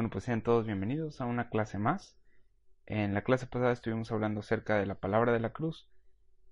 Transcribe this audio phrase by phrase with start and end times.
[0.00, 2.16] Bueno, pues sean todos bienvenidos a una clase más.
[2.86, 5.90] En la clase pasada estuvimos hablando acerca de la palabra de la cruz,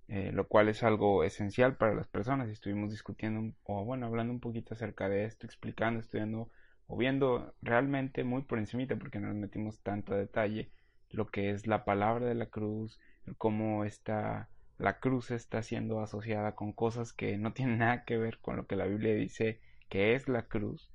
[0.09, 2.51] eh, lo cual es algo esencial para las personas.
[2.51, 6.51] Estuvimos discutiendo, o bueno, hablando un poquito acerca de esto, explicando, estudiando
[6.89, 10.71] o viendo realmente muy por encima, porque no nos metimos tanto a detalle,
[11.09, 13.01] lo que es la palabra de la cruz,
[13.39, 18.41] cómo está, la cruz está siendo asociada con cosas que no tienen nada que ver
[18.41, 19.59] con lo que la Biblia dice
[19.89, 20.91] que es la cruz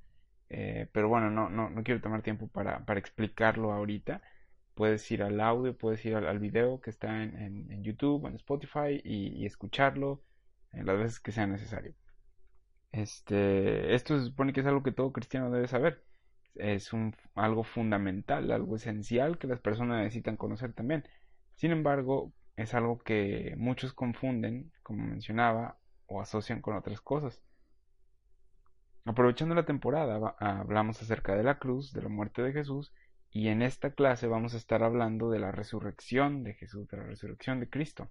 [0.56, 4.22] eh, pero bueno, no, no, no quiero tomar tiempo para, para, explicarlo ahorita.
[4.76, 9.02] Puedes ir al audio, puedes ir al, video que está en, en, YouTube, en Spotify
[9.04, 10.24] y, escucharlo
[10.72, 11.96] en las veces que sea necesario.
[12.92, 16.04] Este, esto se supone que es algo que todo cristiano debe saber.
[16.56, 21.04] Es un, algo fundamental, algo esencial que las personas necesitan conocer también.
[21.56, 27.42] Sin embargo, es algo que muchos confunden, como mencionaba, o asocian con otras cosas.
[29.06, 32.94] Aprovechando la temporada, hablamos acerca de la cruz, de la muerte de Jesús,
[33.32, 37.04] y en esta clase vamos a estar hablando de la resurrección de Jesús, de la
[37.04, 38.10] resurrección de Cristo.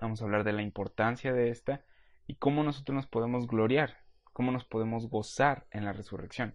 [0.00, 1.84] Vamos a hablar de la importancia de esta
[2.26, 3.98] y cómo nosotros nos podemos gloriar,
[4.32, 6.54] cómo nos podemos gozar en la resurrección.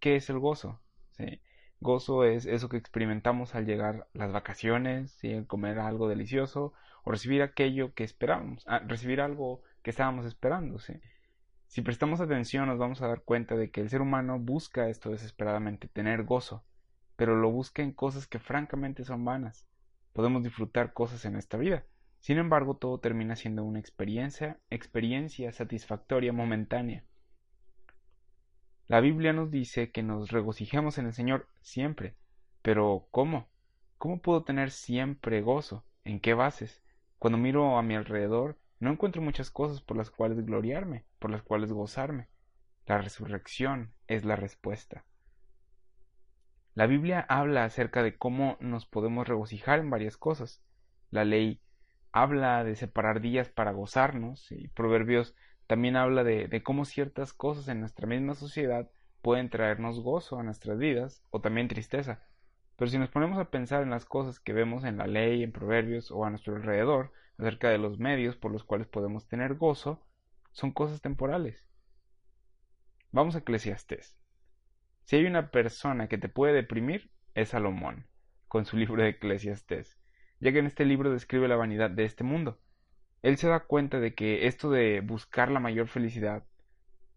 [0.00, 0.80] ¿Qué es el gozo?
[1.80, 5.44] Gozo es eso que experimentamos al llegar las vacaciones, ¿sí?
[5.46, 10.78] comer algo delicioso o recibir aquello que esperábamos, ah, recibir algo que estábamos esperando.
[10.80, 10.94] ¿sí?
[11.68, 15.10] Si prestamos atención nos vamos a dar cuenta de que el ser humano busca esto
[15.10, 16.64] desesperadamente, tener gozo,
[17.14, 19.66] pero lo busca en cosas que francamente son vanas.
[20.14, 21.84] Podemos disfrutar cosas en esta vida.
[22.20, 27.04] Sin embargo, todo termina siendo una experiencia, experiencia satisfactoria momentánea.
[28.86, 32.16] La Biblia nos dice que nos regocijemos en el Señor siempre.
[32.62, 33.46] Pero ¿cómo?
[33.98, 35.84] ¿Cómo puedo tener siempre gozo?
[36.04, 36.82] ¿En qué bases?
[37.18, 41.42] Cuando miro a mi alrededor, no encuentro muchas cosas por las cuales gloriarme, por las
[41.42, 42.28] cuales gozarme.
[42.86, 45.04] La resurrección es la respuesta.
[46.74, 50.62] La Biblia habla acerca de cómo nos podemos regocijar en varias cosas.
[51.10, 51.60] La ley
[52.12, 55.34] habla de separar días para gozarnos y Proverbios
[55.66, 58.88] también habla de, de, cómo ciertas cosas en nuestra misma sociedad
[59.22, 62.22] pueden traernos gozo a nuestras vidas o también tristeza.
[62.76, 65.50] Pero si nos ponemos a pensar en las cosas que vemos en la ley, en
[65.50, 70.04] Proverbios o a nuestro alrededor, acerca de los medios por los cuales podemos tener gozo,
[70.52, 71.64] son cosas temporales.
[73.12, 74.16] Vamos a Eclesiastés.
[75.04, 78.06] Si hay una persona que te puede deprimir, es Salomón,
[78.48, 79.98] con su libro de Eclesiastés,
[80.40, 82.58] ya que en este libro describe la vanidad de este mundo.
[83.22, 86.44] Él se da cuenta de que esto de buscar la mayor felicidad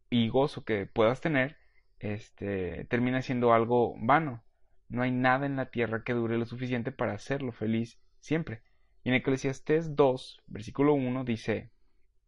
[0.09, 1.57] y gozo que puedas tener,
[1.99, 4.43] este, termina siendo algo vano.
[4.89, 8.61] No hay nada en la tierra que dure lo suficiente para hacerlo feliz siempre.
[9.03, 11.71] Y en Eclesiastés 2, versículo 1 dice,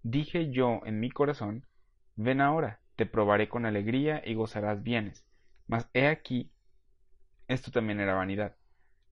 [0.02, 1.66] Dije yo en mi corazón,
[2.16, 5.26] ven ahora, te probaré con alegría y gozarás bienes.
[5.68, 6.52] Mas he aquí,
[7.48, 8.56] esto también era vanidad.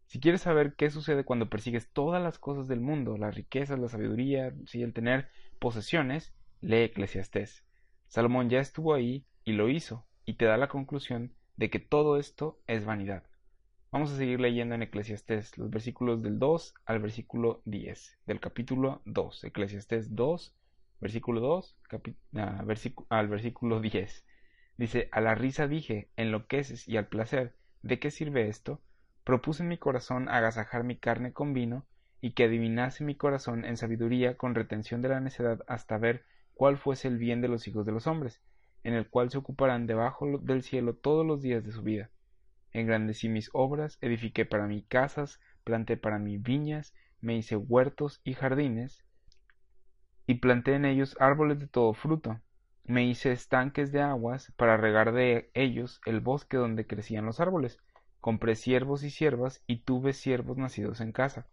[0.08, 3.88] Si quieres saber qué sucede cuando persigues todas las cosas del mundo, las riquezas, la
[3.88, 5.30] sabiduría, si el tener
[5.60, 7.64] posesiones, lee Eclesiastés.
[8.08, 12.18] Salomón ya estuvo ahí y lo hizo, y te da la conclusión de que todo
[12.18, 13.24] esto es vanidad.
[13.94, 19.02] Vamos a seguir leyendo en Eclesiastés los versículos del 2 al versículo 10, del capítulo
[19.04, 20.56] 2, Eclesiastés 2,
[21.02, 21.76] versículo 2
[22.38, 22.64] ah,
[23.10, 24.26] al versículo 10.
[24.78, 28.80] Dice, a la risa dije, enloqueces y al placer, ¿de qué sirve esto?
[29.26, 31.86] Propuse en mi corazón agasajar mi carne con vino,
[32.22, 36.78] y que adivinase mi corazón en sabiduría con retención de la necedad hasta ver cuál
[36.78, 38.42] fuese el bien de los hijos de los hombres,
[38.86, 42.10] en el cual se ocuparán debajo del cielo todos los días de su vida
[42.74, 48.34] engrandecí mis obras, edifiqué para mí casas, planté para mí viñas, me hice huertos y
[48.34, 49.04] jardines,
[50.28, 52.40] y planté en ellos árboles de todo fruto.
[52.84, 57.80] Me hice estanques de aguas para regar de ellos el bosque donde crecían los árboles.
[58.20, 61.48] Compré siervos y siervas y tuve siervos nacidos en casa.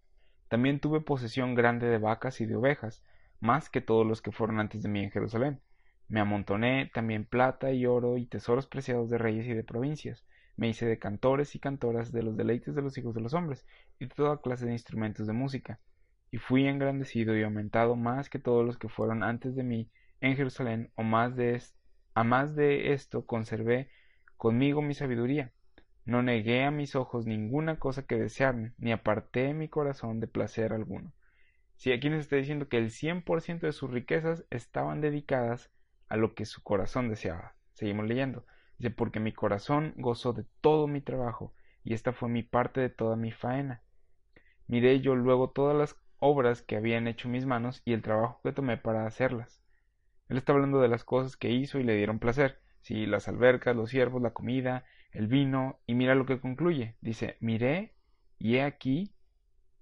[0.49, 3.03] También tuve posesión grande de vacas y de ovejas,
[3.41, 5.61] más que todos los que fueron antes de mí en Jerusalén.
[6.09, 10.25] Me amontoné también plata y oro y tesoros preciados de reyes y de provincias
[10.59, 13.65] me hice de cantores y cantoras de los deleites de los hijos de los hombres,
[13.99, 15.81] y de toda clase de instrumentos de música,
[16.31, 19.91] y fui engrandecido y aumentado más que todos los que fueron antes de mí
[20.21, 21.63] en Jerusalén, o más de
[22.15, 23.89] a más de esto conservé
[24.37, 25.53] conmigo mi sabiduría.
[26.05, 30.73] no negué a mis ojos ninguna cosa que desear, ni aparté mi corazón de placer
[30.73, 31.13] alguno.
[31.77, 35.71] Si aquí nos está diciendo que el 100% de sus riquezas estaban dedicadas
[36.09, 37.55] a lo que su corazón deseaba.
[37.75, 38.45] Seguimos leyendo.
[38.79, 41.53] Dice, porque mi corazón gozó de todo mi trabajo,
[41.85, 43.83] y esta fue mi parte de toda mi faena.
[44.67, 48.53] Miré yo luego todas las obras que habían hecho mis manos y el trabajo que
[48.53, 49.63] tomé para hacerlas.
[50.29, 53.75] Él está hablando de las cosas que hizo y le dieron placer, sí, las albercas,
[53.75, 56.97] los ciervos, la comida, el vino, y mira lo que concluye.
[57.01, 57.95] Dice, miré
[58.39, 59.13] y he aquí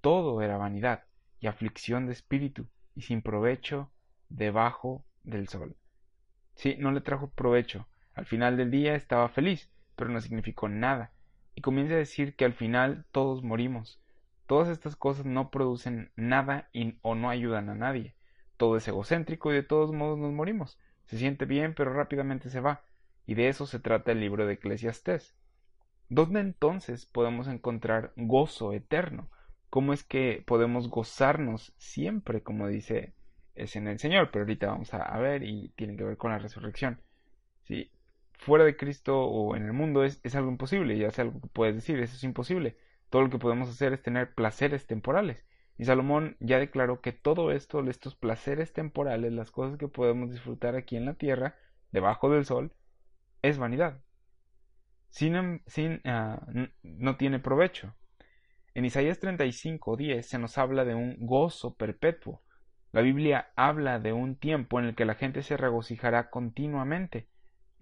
[0.01, 1.05] todo era vanidad
[1.41, 3.91] y aflicción de espíritu y sin provecho
[4.29, 5.77] debajo del sol.
[6.55, 7.87] Sí, no le trajo provecho.
[8.17, 11.13] Al final del día estaba feliz, pero no significó nada.
[11.55, 14.01] Y comienza a decir que al final todos morimos.
[14.47, 18.15] Todas estas cosas no producen nada y, o no ayudan a nadie.
[18.57, 20.79] Todo es egocéntrico y de todos modos nos morimos.
[21.05, 22.83] Se siente bien, pero rápidamente se va.
[23.27, 25.37] Y de eso se trata el libro de Eclesiastés.
[26.09, 29.29] ¿Dónde entonces podemos encontrar gozo eterno?
[29.69, 33.15] ¿Cómo es que podemos gozarnos siempre, como dice
[33.55, 34.31] es en el Señor?
[34.31, 37.01] Pero ahorita vamos a, ver y tiene que ver con la resurrección.
[37.65, 37.91] Si
[38.39, 41.49] fuera de Cristo o en el mundo es, es algo imposible, ya sea algo que
[41.49, 42.77] puedes decir, eso es imposible.
[43.11, 45.45] Todo lo que podemos hacer es tener placeres temporales.
[45.79, 50.75] Y Salomón ya declaró que todo esto, estos placeres temporales, las cosas que podemos disfrutar
[50.75, 51.57] aquí en la tierra,
[51.93, 52.73] debajo del sol,
[53.43, 54.01] es vanidad.
[55.11, 56.47] Sin, sin ah,
[56.83, 57.95] no tiene provecho.
[58.75, 62.43] En Isaías 35:10 se nos habla de un gozo perpetuo.
[62.93, 67.29] La Biblia habla de un tiempo en el que la gente se regocijará continuamente,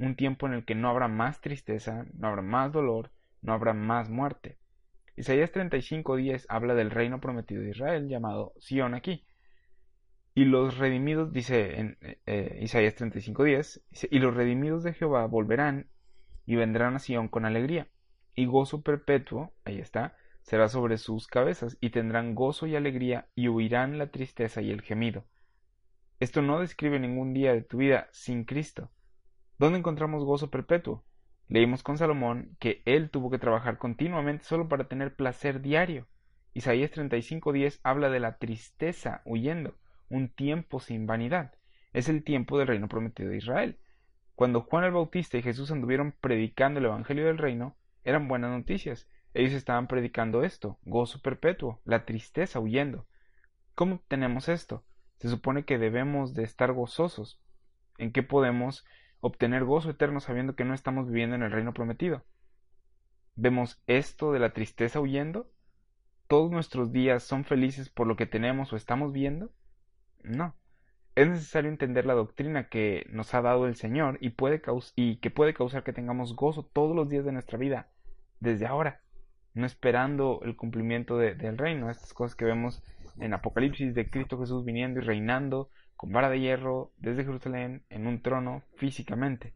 [0.07, 3.11] un tiempo en el que no habrá más tristeza, no habrá más dolor,
[3.43, 4.59] no habrá más muerte.
[5.17, 9.25] Isaías 35:10 habla del reino prometido de Israel llamado Sión aquí.
[10.35, 15.89] Y los redimidos, dice en eh, Isaías 35:10, y los redimidos de Jehová volverán
[16.47, 17.89] y vendrán a Sión con alegría.
[18.35, 23.49] Y gozo perpetuo, ahí está, será sobre sus cabezas, y tendrán gozo y alegría, y
[23.49, 25.25] huirán la tristeza y el gemido.
[26.19, 28.91] Esto no describe ningún día de tu vida sin Cristo.
[29.57, 31.05] ¿Dónde encontramos gozo perpetuo?
[31.49, 36.09] Leímos con Salomón que él tuvo que trabajar continuamente solo para tener placer diario.
[36.55, 39.77] Isaías 35:10 habla de la tristeza huyendo
[40.09, 41.53] un tiempo sin vanidad.
[41.93, 43.79] Es el tiempo del reino prometido de Israel.
[44.35, 49.09] Cuando Juan el Bautista y Jesús anduvieron predicando el Evangelio del reino, eran buenas noticias.
[49.35, 53.07] Ellos estaban predicando esto, gozo perpetuo, la tristeza huyendo.
[53.77, 54.85] ¿Cómo obtenemos esto?
[55.19, 57.41] Se supone que debemos de estar gozosos.
[57.99, 58.85] ¿En qué podemos
[59.27, 62.23] obtener gozo eterno sabiendo que no estamos viviendo en el reino prometido?
[63.37, 65.51] ¿Vemos esto de la tristeza huyendo?
[66.29, 69.51] ¿Todos nuestros días son felices por lo que tenemos o estamos viendo?
[70.23, 70.55] No.
[71.15, 74.61] Es necesario entender la doctrina que nos ha dado el Señor y, puede
[74.95, 77.89] y que puede causar que tengamos gozo todos los días de nuestra vida,
[78.41, 79.01] desde ahora,
[79.55, 82.83] no esperando el cumplimiento del reino, estas cosas que vemos
[83.19, 88.07] en Apocalipsis de Cristo Jesús viniendo y reinando con vara de hierro desde Jerusalén en
[88.07, 89.55] un trono físicamente.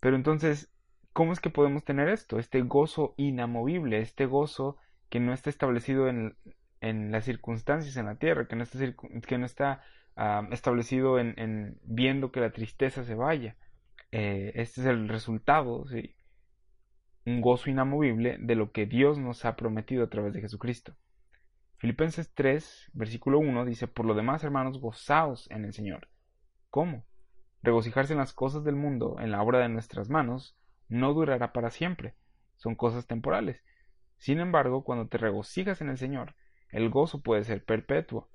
[0.00, 0.72] Pero entonces,
[1.12, 2.38] ¿cómo es que podemos tener esto?
[2.38, 4.76] Este gozo inamovible, este gozo
[5.08, 6.36] que no está establecido en,
[6.80, 8.78] en las circunstancias en la tierra, que no está,
[9.26, 9.82] que no está
[10.16, 13.56] ah, establecido en, viendo que la tristeza se vaya.
[14.12, 16.14] Eh, este es el resultado, ¿sí?
[17.26, 20.94] un gozo inamovible de lo que Dios nos ha prometido a través de Jesucristo.
[21.78, 26.08] Filipenses 3, versículo 1 dice, Por lo demás, hermanos, gozaos en el Señor.
[26.70, 27.04] ¿Cómo?
[27.62, 30.56] Regocijarse en las cosas del mundo, en la obra de nuestras manos,
[30.88, 32.14] no durará para siempre.
[32.56, 33.62] Son cosas temporales.
[34.16, 36.34] Sin embargo, cuando te regocijas en el Señor,
[36.70, 38.28] el gozo puede ser perpetuo.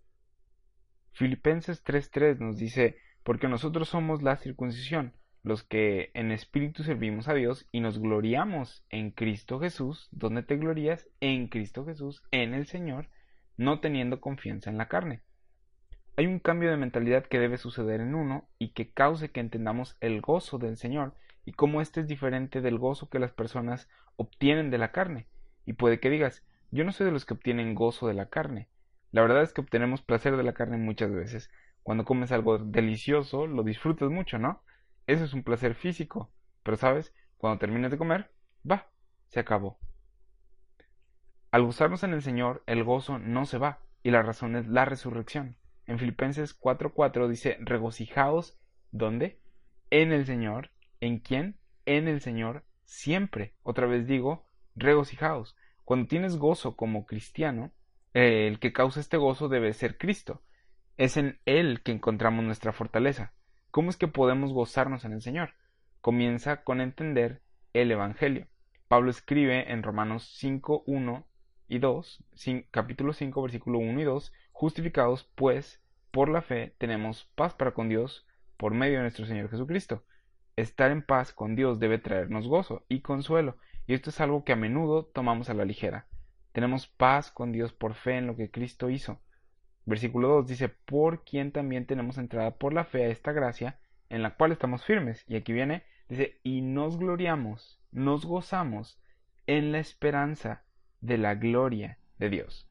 [1.12, 7.34] Filipenses 3:3 nos dice, porque nosotros somos la circuncisión, los que en espíritu servimos a
[7.34, 11.10] Dios y nos gloriamos en Cristo Jesús, ¿dónde te glorías?
[11.20, 13.10] En Cristo Jesús, en el Señor,
[13.58, 15.22] no teniendo confianza en la carne.
[16.16, 19.98] Hay un cambio de mentalidad que debe suceder en uno y que cause que entendamos
[20.00, 24.70] el gozo del Señor y cómo éste es diferente del gozo que las personas obtienen
[24.70, 25.28] de la carne.
[25.66, 28.68] Y puede que digas, yo no soy de los que obtienen gozo de la carne.
[29.12, 31.50] La verdad es que obtenemos placer de la carne muchas veces.
[31.84, 34.64] Cuando comes algo delicioso, lo disfrutas mucho, ¿no?
[35.06, 36.32] Eso es un placer físico.
[36.64, 38.32] Pero sabes, cuando termines de comer,
[38.70, 38.88] va,
[39.28, 39.78] se acabó.
[41.54, 44.86] Al gozarnos en el Señor, el gozo no se va, y la razón es la
[44.86, 45.56] resurrección.
[45.86, 48.58] En Filipenses 4:4 dice, regocijaos,
[48.90, 49.40] ¿dónde?
[49.92, 50.72] En el Señor.
[51.00, 51.60] ¿En quién?
[51.86, 53.54] En el Señor, siempre.
[53.62, 55.56] Otra vez digo, regocijaos.
[55.86, 57.72] Cuando tienes gozo como cristiano,
[58.16, 60.42] eh, el que causa este gozo debe ser Cristo.
[60.98, 63.32] Es en Él que encontramos nuestra fortaleza.
[63.70, 65.54] ¿Cómo es que podemos gozarnos en el Señor?
[66.02, 67.44] Comienza con entender
[67.74, 68.48] el Evangelio.
[68.88, 71.28] Pablo escribe en Romanos 5, 1
[71.68, 72.24] y 2,
[72.72, 77.90] capítulo 5, versículo 1 y 2, justificados pues por la fe tenemos paz para con
[77.90, 78.26] Dios
[78.58, 80.04] por medio de nuestro Señor Jesucristo.
[80.56, 84.54] Estar en paz con Dios debe traernos gozo y consuelo, y esto es algo que
[84.54, 86.06] a menudo tomamos a la ligera.
[86.52, 89.20] Tenemos paz con Dios por fe en lo que Cristo hizo.
[89.86, 93.80] Versículo 2 dice, por quien también tenemos entrada por la fe a esta gracia,
[94.10, 95.26] en la cual estamos firmes.
[95.28, 99.02] Y aquí viene, dice, y nos gloriamos, nos gozamos
[99.48, 100.64] en la esperanza
[101.04, 102.68] de la gloria de Dios.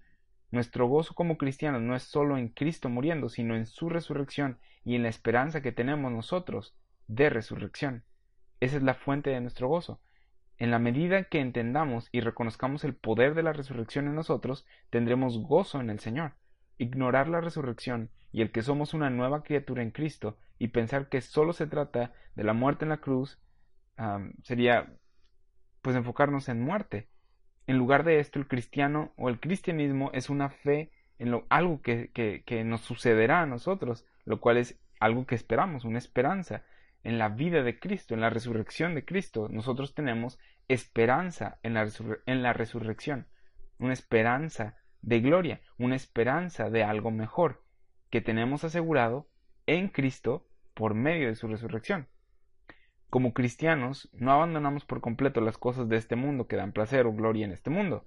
[0.50, 4.96] Nuestro gozo como cristianos no es solo en Cristo muriendo, sino en su resurrección y
[4.96, 6.74] en la esperanza que tenemos nosotros
[7.06, 8.04] de resurrección.
[8.60, 10.00] Esa es la fuente de nuestro gozo.
[10.56, 15.38] En la medida que entendamos y reconozcamos el poder de la resurrección en nosotros, tendremos
[15.38, 16.32] gozo en el Señor.
[16.78, 21.20] Ignorar la resurrección y el que somos una nueva criatura en Cristo y pensar que
[21.20, 23.38] solo se trata de la muerte en la cruz
[24.42, 24.90] sería
[25.82, 27.08] pues enfocarnos en muerte.
[27.66, 31.80] En lugar de esto, el cristiano o el cristianismo es una fe en lo, algo
[31.82, 36.64] que, nos sucederá a nosotros, lo cual es algo que esperamos, una esperanza
[37.04, 39.48] en la vida de Cristo, en la resurrección de Cristo.
[39.48, 40.38] Nosotros tenemos
[40.68, 41.74] esperanza en
[42.42, 43.26] la resurrección,
[43.78, 47.62] una esperanza de gloria, una esperanza de algo mejor
[48.10, 49.28] que tenemos asegurado
[49.66, 52.08] en Cristo por medio de su resurrección.
[53.12, 57.12] Como cristianos, no abandonamos por completo las cosas de este mundo que dan placer o
[57.12, 58.06] gloria en este mundo.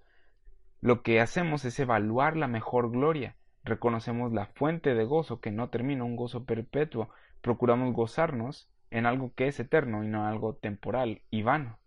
[0.82, 5.70] Lo que hacemos es evaluar la mejor gloria, reconocemos la fuente de gozo que no
[5.70, 11.22] termina, un gozo perpetuo, procuramos gozarnos en algo que es eterno y no algo temporal
[11.30, 11.78] y vano.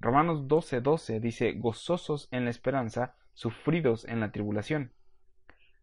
[0.00, 4.90] Romanos 12:12 dice, gozosos en la esperanza, sufridos en la tribulación.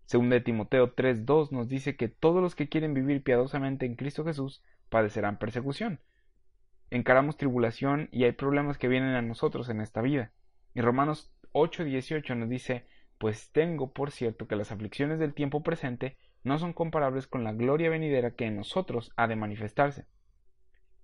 [0.04, 4.26] Según de Timoteo 3:2 nos dice que todos los que quieren vivir piadosamente en Cristo
[4.26, 6.02] Jesús padecerán persecución.
[6.94, 10.32] Encaramos tribulación y hay problemas que vienen a nosotros en esta vida.
[10.76, 12.86] Y Romanos 8:18 nos dice,
[13.18, 17.52] pues tengo por cierto que las aflicciones del tiempo presente no son comparables con la
[17.52, 20.06] gloria venidera que en nosotros ha de manifestarse.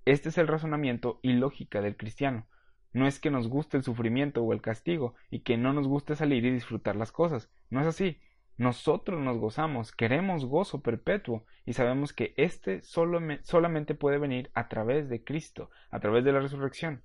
[0.06, 2.46] Este es el razonamiento y lógica del cristiano.
[2.94, 6.16] No es que nos guste el sufrimiento o el castigo y que no nos guste
[6.16, 7.50] salir y disfrutar las cosas.
[7.72, 8.20] No es así.
[8.60, 15.08] Nosotros nos gozamos, queremos gozo perpetuo y sabemos que éste solamente puede venir a través
[15.08, 17.02] de Cristo, a través de la resurrección.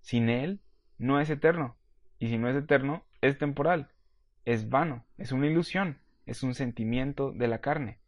[0.00, 0.60] Sin Él
[0.96, 1.76] no es eterno.
[2.20, 3.90] Y si no es eterno, es temporal,
[4.44, 7.98] es vano, es una ilusión, es un sentimiento de la carne.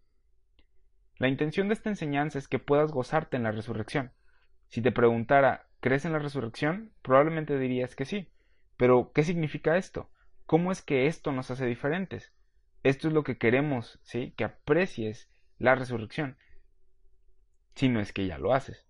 [1.17, 4.13] La intención de esta enseñanza es que puedas gozarte en la resurrección.
[4.69, 6.93] Si te preguntara, ¿crees en la resurrección?
[7.03, 8.29] Probablemente dirías que sí.
[8.77, 10.09] Pero, ¿qué significa esto?
[10.51, 12.33] ¿Cómo es que esto nos hace diferentes?
[12.83, 14.35] Esto es lo que queremos, ¿sí?
[14.37, 16.39] Que aprecies la resurrección.
[17.77, 18.85] Si no es que ya lo haces.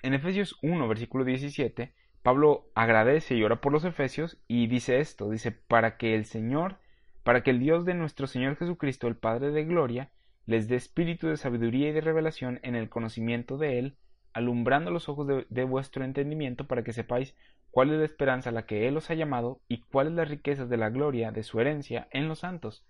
[0.00, 5.28] En Efesios 1, versículo 17, Pablo agradece y ora por los Efesios y dice esto,
[5.28, 6.78] dice, para que el Señor,
[7.24, 10.12] para que el Dios de nuestro Señor Jesucristo, el Padre de Gloria,
[10.46, 13.96] les dé espíritu de sabiduría y de revelación en el conocimiento de Él,
[14.32, 17.34] alumbrando los ojos de, vuestro entendimiento para que sepáis
[17.70, 20.68] cuál es la esperanza a la que Él os ha llamado y cuáles las riquezas
[20.68, 22.84] de la gloria de su herencia en los santos,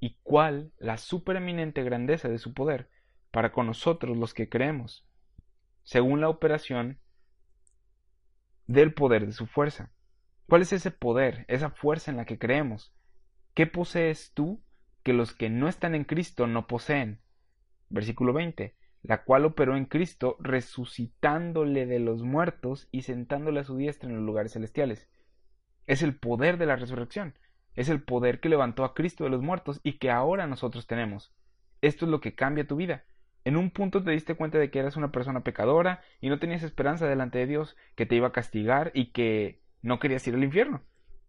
[0.00, 2.90] y cuál la supereminente grandeza de su poder
[3.30, 5.06] para con nosotros los que creemos,
[5.82, 6.98] según la operación
[8.66, 9.90] del poder de su fuerza.
[10.46, 12.94] ¿Cuál es ese poder, esa fuerza en la que creemos?
[13.54, 14.62] ¿Qué posees tú
[15.04, 17.20] que los que no están en Cristo no poseen.
[17.90, 18.74] Versículo 20.
[19.04, 24.16] La cual operó en Cristo, resucitándole de los muertos y sentándole a su diestra en
[24.16, 25.08] los lugares celestiales.
[25.86, 27.34] Es el poder de la resurrección.
[27.74, 31.34] Es el poder que levantó a Cristo de los muertos y que ahora nosotros tenemos.
[31.82, 33.04] Esto es lo que cambia tu vida.
[33.44, 36.62] En un punto te diste cuenta de que eras una persona pecadora y no tenías
[36.62, 40.44] esperanza delante de Dios, que te iba a castigar y que no querías ir al
[40.44, 40.82] infierno.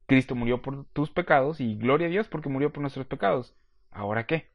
[0.05, 3.58] Cristo murió por tus pecados y gloria a Dios porque murió por nuestros pecados.
[3.91, 4.54] ¿ahora qué?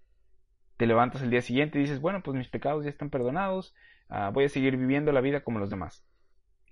[0.81, 3.75] Te levantas el día siguiente y dices, bueno, pues mis pecados ya están perdonados,
[4.09, 6.07] ah, voy a seguir viviendo la vida como los demás.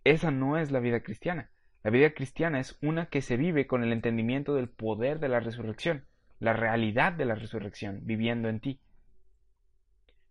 [0.02, 1.50] Esa no es la vida cristiana.
[1.82, 5.40] La vida cristiana es una que se vive con el entendimiento del poder de la
[5.40, 6.06] resurrección,
[6.38, 8.80] la realidad de la resurrección viviendo en ti.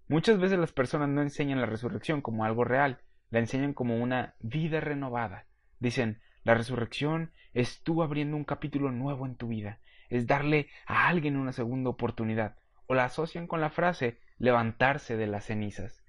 [0.08, 4.34] Muchas veces las personas no enseñan la resurrección como algo real, la enseñan como una
[4.40, 5.46] vida renovada.
[5.80, 11.10] Dicen, la resurrección es tú abriendo un capítulo nuevo en tu vida, es darle a
[11.10, 12.56] alguien una segunda oportunidad.
[12.88, 16.04] O la asocian con la frase levantarse de las cenizas,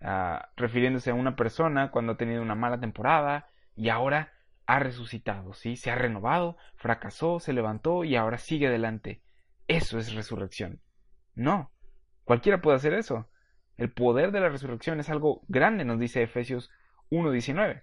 [0.00, 4.32] ah, refiriéndose a una persona cuando ha tenido una mala temporada y ahora
[4.66, 5.76] ha resucitado, ¿sí?
[5.76, 9.22] Se ha renovado, fracasó, se levantó y ahora sigue adelante.
[9.68, 10.80] Eso es resurrección.
[11.34, 11.72] No,
[12.24, 13.28] cualquiera puede hacer eso.
[13.76, 16.70] El poder de la resurrección es algo grande, nos dice Efesios
[17.10, 17.82] 1.19.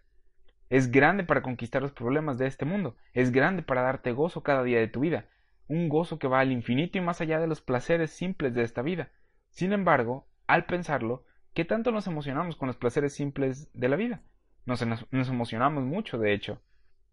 [0.70, 4.63] es grande para conquistar los problemas de este mundo, es grande para darte gozo cada
[4.63, 5.25] día de tu vida,
[5.70, 8.82] un gozo que va al infinito y más allá de los placeres simples de esta
[8.82, 9.12] vida.
[9.52, 11.24] Sin embargo, al pensarlo,
[11.54, 14.24] ¿qué tanto nos emocionamos con los placeres simples de la vida?
[14.66, 16.60] Nos, emocionamos mucho, de hecho.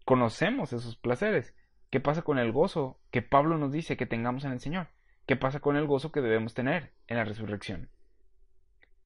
[0.05, 1.55] Conocemos esos placeres.
[1.91, 4.87] ¿Qué pasa con el gozo que Pablo nos dice que tengamos en el Señor?
[5.27, 7.89] ¿Qué pasa con el gozo que debemos tener en la resurrección?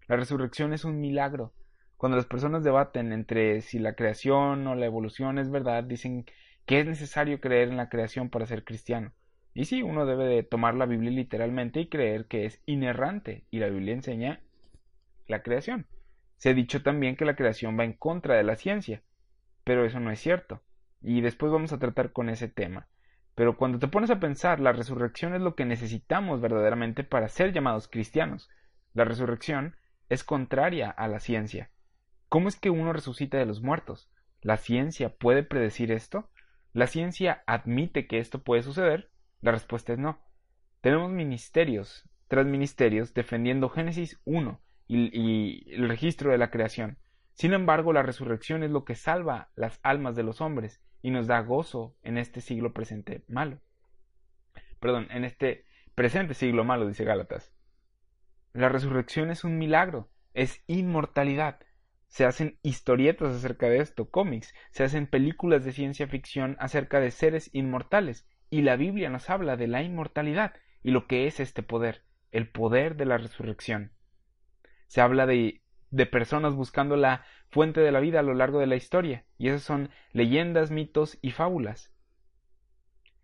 [0.08, 1.54] La resurrección es un milagro.
[1.98, 6.26] Cuando las personas debaten entre si la creación o la evolución es verdad, dicen
[6.66, 9.12] que es necesario creer en la creación para ser cristiano.
[9.54, 13.60] Y sí, uno debe de tomar la Biblia literalmente y creer que es inerrante, y
[13.60, 14.42] la Biblia enseña
[15.28, 15.88] la creación.
[16.38, 19.04] Se ha dicho también que la creación va en contra de la ciencia,
[19.64, 20.62] pero eso no es cierto,
[21.02, 22.88] y después vamos a tratar con ese tema.
[23.36, 27.54] Pero cuando te pones a pensar, la resurrección es lo que necesitamos verdaderamente para ser
[27.54, 28.50] llamados cristianos.
[28.94, 29.76] La resurrección
[30.10, 31.70] es contraria a la ciencia.
[32.28, 34.10] ¿Cómo es que uno resucita de los muertos?
[34.42, 36.30] ¿La ciencia puede predecir esto?
[36.74, 39.11] ¿La ciencia admite que esto puede suceder?
[39.42, 40.20] La respuesta es no.
[40.82, 46.98] Tenemos ministerios tras ministerios defendiendo Génesis 1 y, el registro de la creación.
[47.34, 51.28] Sin embargo, la resurrección es lo que salva las almas de los hombres y nos
[51.28, 53.60] da gozo en este siglo presente malo.
[54.80, 57.54] Perdón, en este presente siglo malo, dice Gálatas.
[58.54, 61.60] La resurrección es un milagro, es inmortalidad.
[62.08, 67.12] Se hacen historietas acerca de esto, cómics, se hacen películas de ciencia ficción acerca de
[67.12, 70.54] seres inmortales, y la Biblia nos habla de la inmortalidad
[70.84, 73.94] y lo que es este poder, el poder de la resurrección.
[74.88, 78.68] Se habla de, de personas buscando la fuente de la vida a lo largo de
[78.68, 81.94] la historia, y esas son leyendas, mitos y fábulas.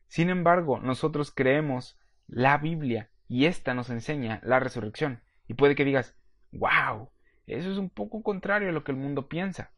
[0.08, 5.22] Sin embargo, nosotros creemos la Biblia y ésta nos enseña la resurrección.
[5.50, 6.16] Y puede que digas,
[6.54, 7.10] wow,
[7.48, 9.72] eso es un poco contrario a lo que el mundo piensa.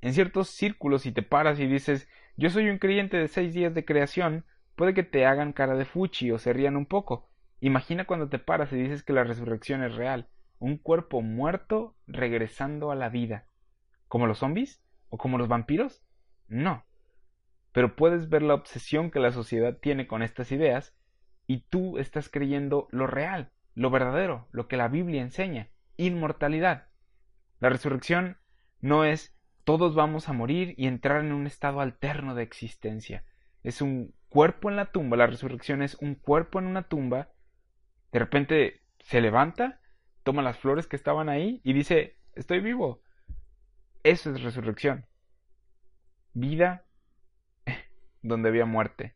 [0.00, 3.74] En ciertos círculos, si te paras y dices, yo soy un creyente de seis días
[3.74, 7.28] de creación, puede que te hagan cara de fuchi o se rían un poco.
[7.60, 10.28] Imagina cuando te paras y dices que la resurrección es real,
[10.58, 13.46] un cuerpo muerto regresando a la vida.
[14.08, 14.82] ¿Como los zombies?
[15.08, 16.02] ¿O como los vampiros?
[16.48, 16.84] No.
[17.72, 20.96] Pero puedes ver la obsesión que la sociedad tiene con estas ideas
[21.46, 26.88] y tú estás creyendo lo real, lo verdadero, lo que la Biblia enseña, inmortalidad.
[27.60, 28.38] La resurrección
[28.80, 33.24] no es todos vamos a morir y entrar en un estado alterno de existencia.
[33.62, 37.28] Es un cuerpo en la tumba, la resurrección es un cuerpo en una tumba,
[38.10, 39.80] de repente se levanta,
[40.22, 43.02] toma las flores que estaban ahí y dice, estoy vivo.
[44.02, 45.06] Eso es resurrección.
[46.34, 46.84] Vida
[48.22, 49.14] donde había muerte.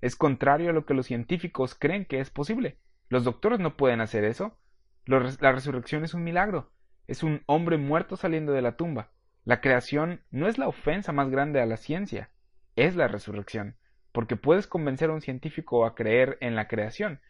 [0.00, 2.78] Es contrario a lo que los científicos creen que es posible.
[3.08, 4.58] Los doctores no pueden hacer eso.
[5.06, 6.72] La resurrección es un milagro.
[7.06, 9.13] Es un hombre muerto saliendo de la tumba.
[9.44, 12.30] La creación no es la ofensa más grande a la ciencia,
[12.76, 13.76] es la resurrección,
[14.10, 17.20] porque puedes convencer a un científico a creer en la creación.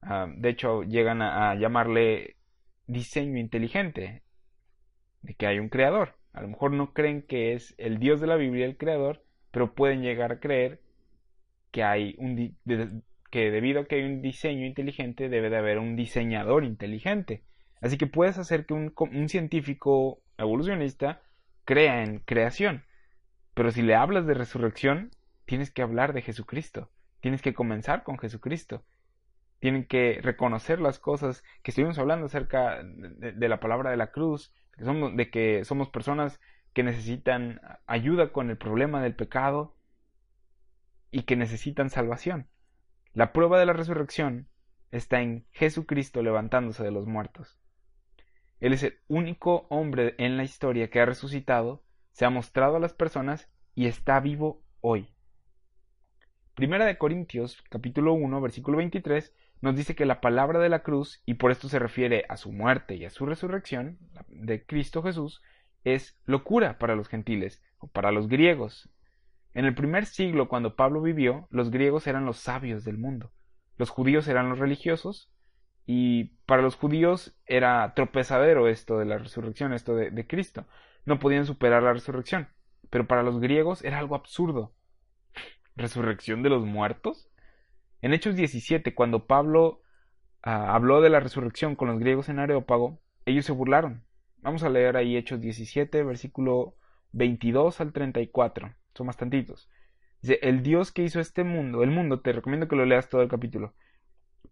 [0.00, 2.36] Ah, de hecho, llegan a, llamarle
[2.86, 4.22] diseño inteligente,
[5.20, 6.16] de que hay un creador.
[6.32, 9.74] A lo mejor no creen que es el Dios de la Biblia el creador, pero
[9.74, 10.80] pueden llegar a creer
[11.70, 12.56] que hay un
[13.30, 17.42] que debido a que hay un diseño inteligente debe de haber un diseñador inteligente.
[17.80, 21.22] Así que puedes hacer que un, un científico evolucionista
[21.64, 22.84] crea en creación.
[23.54, 25.10] Pero si le hablas de resurrección,
[25.44, 26.90] tienes que hablar de Jesucristo.
[27.20, 28.84] Tienes que comenzar con Jesucristo.
[29.60, 34.10] Tienen que reconocer las cosas que estuvimos hablando acerca de, de la palabra de la
[34.10, 36.40] cruz, que somos, de que somos personas
[36.72, 39.76] que necesitan ayuda con el problema del pecado,
[41.12, 42.48] y que necesitan salvación.
[43.12, 44.48] La prueba de la resurrección
[44.90, 47.60] está en Jesucristo levantándose de los muertos.
[48.62, 52.78] Él es el único hombre en la historia que ha resucitado, se ha mostrado a
[52.78, 55.08] las personas y está vivo hoy.
[56.54, 61.24] Primera de Corintios, capítulo 1, versículo 23, nos dice que la palabra de la cruz,
[61.26, 63.98] y por esto se refiere a su muerte y a su resurrección
[64.28, 65.42] de Cristo Jesús,
[65.82, 68.88] es locura para los gentiles o para los griegos,
[69.54, 73.32] en el primer siglo, cuando Pablo vivió, los griegos eran los sabios del mundo,
[73.76, 75.31] los judíos eran los religiosos,
[75.86, 80.66] y para los judíos era tropezadero esto de la resurrección, esto de, Cristo.
[81.04, 82.48] No podían superar la resurrección.
[82.90, 84.74] Pero para los griegos era algo absurdo.
[85.76, 87.30] ¿Resurrección de los muertos?
[88.00, 89.82] En Hechos 17, cuando Pablo
[90.42, 94.04] ah, habló de la resurrección con los griegos en Areópago, ellos se burlaron.
[94.38, 96.76] Vamos a leer ahí Hechos 17, versículo
[97.12, 99.68] 22 al 34 son bastantitos.
[100.20, 103.22] Dice, el Dios que hizo este mundo, el mundo, te recomiendo que lo leas todo
[103.22, 103.74] el capítulo,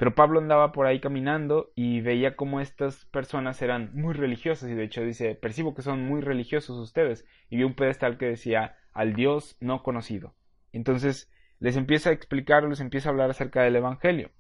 [0.00, 4.74] Pero Pablo andaba por ahí caminando y veía cómo estas personas eran muy religiosas y
[4.74, 8.78] de hecho dice, percibo que son muy religiosos ustedes y vio un pedestal que decía
[8.94, 10.32] al Dios no conocido.
[10.72, 14.30] Entonces les empieza a explicar, les empieza a hablar acerca del Evangelio.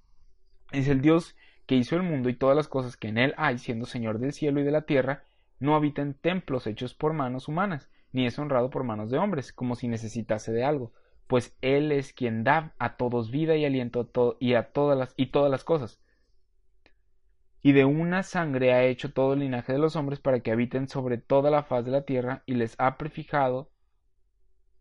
[0.72, 3.58] Es el Dios que hizo el mundo y todas las cosas que en él hay,
[3.58, 5.24] siendo Señor del cielo y de la tierra,
[5.58, 9.52] no habita en templos hechos por manos humanas, ni es honrado por manos de hombres,
[9.52, 10.94] como si necesitase de algo,
[11.30, 15.26] pues Él es quien da a todos vida y aliento y a todas las, y
[15.26, 16.02] todas las cosas.
[17.62, 20.88] Y de una sangre ha hecho todo el linaje de los hombres para que habiten
[20.88, 23.70] sobre toda la faz de la tierra, y les ha prefijado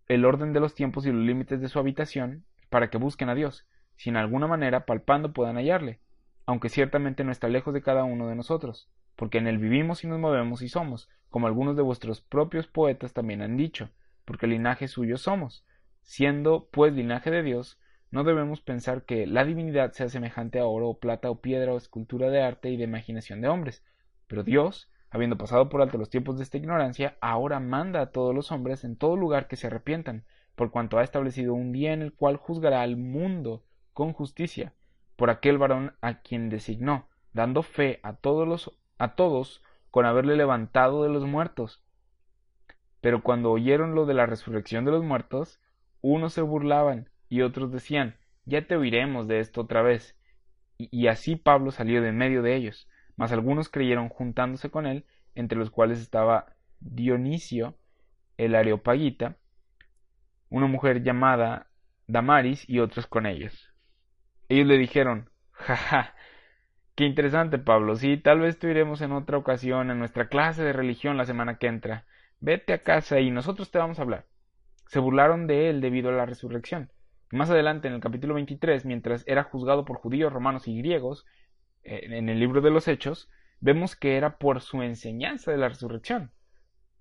[0.07, 3.35] el orden de los tiempos y los límites de su habitación, para que busquen a
[3.35, 5.99] Dios, si en alguna manera palpando puedan hallarle,
[6.47, 10.07] aunque ciertamente no está lejos de cada uno de nosotros, porque en él vivimos y
[10.07, 13.91] nos movemos y somos, como algunos de vuestros propios poetas también han dicho,
[14.25, 15.63] porque linaje suyo somos,
[16.01, 17.79] Siendo, pues, linaje de Dios,
[18.11, 21.77] no debemos pensar que la divinidad sea semejante a oro o plata o piedra o
[21.77, 23.83] escultura de arte y de imaginación de hombres.
[24.27, 28.33] Pero Dios, habiendo pasado por alto los tiempos de esta ignorancia, ahora manda a todos
[28.33, 32.01] los hombres en todo lugar que se arrepientan, por cuanto ha establecido un día en
[32.01, 34.73] el cual juzgará al mundo con justicia,
[35.15, 40.35] por aquel varón a quien designó, dando fe a todos los a todos con haberle
[40.35, 41.83] levantado de los muertos.
[43.01, 45.59] Pero cuando oyeron lo de la resurrección de los muertos,
[46.01, 50.15] unos se burlaban y otros decían, ya te oiremos de esto otra vez.
[50.77, 55.57] Y, así Pablo salió de medio de ellos, mas algunos creyeron juntándose con él, entre
[55.57, 57.75] los cuales estaba Dionisio,
[58.37, 59.35] el Areopagita,
[60.49, 61.67] una mujer llamada
[62.07, 63.73] Damaris y otros con ellos.
[64.47, 66.15] Ellos le dijeron, jaja,
[66.95, 70.73] qué interesante Pablo, sí, tal vez te iremos en otra ocasión en nuestra clase de
[70.73, 72.05] religión la semana que entra.
[72.39, 74.25] Vete a casa y nosotros te vamos a hablar
[74.89, 76.91] se burlaron de él debido a la resurrección.
[77.31, 81.27] Más adelante, en el capítulo 23, mientras era juzgado por judíos, romanos y griegos,
[81.83, 86.31] en el libro de los Hechos, vemos que era por su enseñanza de la resurrección.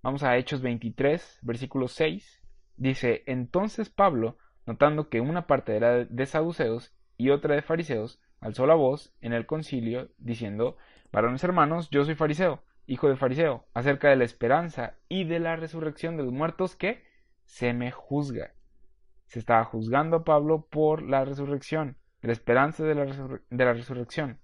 [0.02, 2.42] Vamos a Hechos 23, versículo 6.
[2.76, 8.66] Dice, entonces Pablo, notando que una parte era de saduceos y otra de fariseos, alzó
[8.66, 10.76] la voz en el concilio, diciendo,
[11.10, 15.56] varones hermanos, yo soy fariseo, hijo de fariseo, acerca de la esperanza y de la
[15.56, 17.07] resurrección de los muertos que
[17.48, 18.52] se me juzga.
[19.24, 24.38] Se estaba juzgando a Pablo por la resurrección, la esperanza de la, de la resurrección.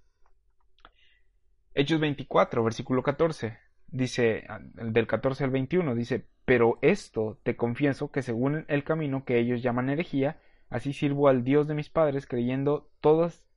[1.75, 8.23] Hechos 24, versículo 14, dice, del 14 al 21, dice, pero esto te confieso que
[8.23, 10.39] según el camino que ellos llaman herejía,
[10.69, 13.47] así sirvo al Dios de mis padres creyendo todas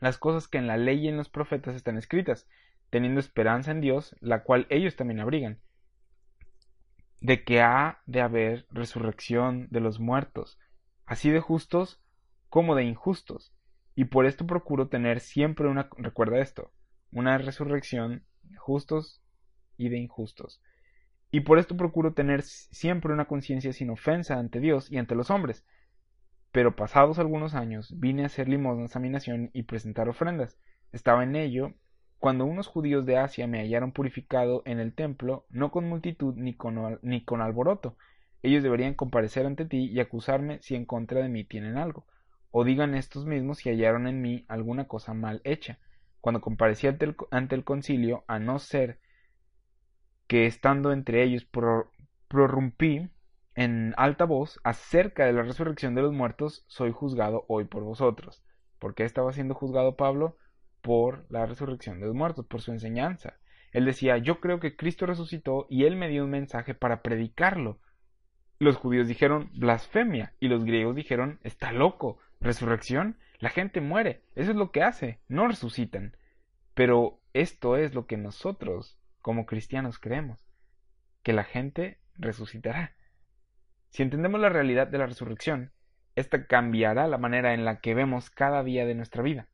[0.00, 2.48] las cosas que en la ley y en los profetas están escritas,
[2.88, 5.58] teniendo esperanza en Dios, la cual ellos también abrigan
[7.20, 10.58] de que ha de haber resurrección de los muertos,
[11.04, 12.00] así de justos
[12.48, 13.52] como de injustos,
[13.94, 16.70] y por esto procuro tener siempre una, recuerda esto,
[17.10, 19.20] una resurrección de justos
[19.76, 20.62] y de injustos.
[21.32, 25.30] Y por esto procuro tener siempre una conciencia sin ofensa ante Dios y ante los
[25.30, 25.64] hombres.
[26.52, 30.58] Pero pasados algunos años vine a hacer limosnas a mi nación y presentar ofrendas.
[30.92, 31.74] Estaba en ello
[32.18, 36.54] cuando unos judíos de Asia me hallaron purificado en el templo, no con multitud ni
[36.54, 37.96] con, ni con alboroto,
[38.42, 42.06] ellos deberían comparecer ante ti y acusarme si en contra de mí tienen algo,
[42.50, 45.78] o digan estos mismos si hallaron en mí alguna cosa mal hecha.
[46.20, 48.98] Cuando comparecí ante el, concilio, a no ser
[50.26, 51.46] que estando entre ellos
[52.28, 53.08] prorrumpí
[53.54, 58.42] en alta voz acerca de la resurrección de los muertos, soy juzgado hoy por vosotros.
[58.78, 60.36] ¿Por qué estaba siendo juzgado Pablo?
[60.80, 63.38] Por la resurrección de los muertos, por su enseñanza.
[63.72, 67.78] Él decía, yo creo que Cristo resucitó y él me dio un mensaje para predicarlo.
[68.58, 72.18] Los judíos dijeron blasfemia y los griegos dijeron está loco.
[72.40, 76.16] Resurrección, la gente muere, eso es lo que hace, no resucitan.
[76.74, 80.46] Pero esto es lo que nosotros, como cristianos, creemos,
[81.22, 82.94] que la gente resucitará.
[83.90, 85.72] Si entendemos la realidad de la resurrección,
[86.14, 89.48] esta cambiará la manera en la que vemos cada día de nuestra vida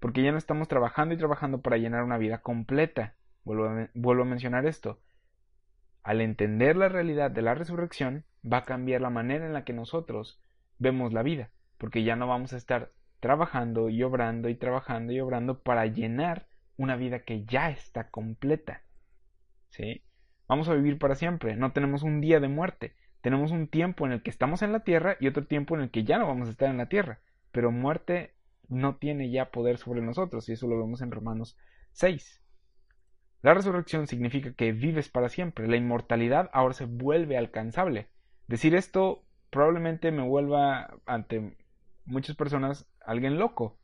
[0.00, 3.14] porque ya no estamos trabajando y trabajando para llenar una vida completa.
[3.44, 3.66] Vuelvo
[4.22, 4.98] a, mencionar esto.
[6.02, 9.74] Al entender la realidad de la resurrección, va a cambiar la manera en la que
[9.74, 10.42] nosotros
[10.78, 15.20] vemos la vida, porque ya no vamos a estar trabajando y obrando y trabajando y
[15.20, 16.46] obrando para llenar
[16.78, 18.82] una vida que ya está completa.
[19.68, 20.02] ¿Sí?
[20.48, 24.12] Vamos a vivir para siempre, no tenemos un día de muerte, tenemos un tiempo en
[24.12, 26.48] el que estamos en la tierra y otro tiempo en el que ya no vamos
[26.48, 27.20] a estar en la tierra,
[27.52, 28.34] pero muerte
[28.70, 31.58] no tiene ya poder sobre nosotros, y eso lo vemos en Romanos
[31.92, 32.40] 6.
[33.42, 38.08] La resurrección significa que vives para siempre, la inmortalidad ahora se vuelve alcanzable.
[38.46, 41.56] Decir esto probablemente me vuelva ante
[42.04, 43.78] muchas personas alguien loco.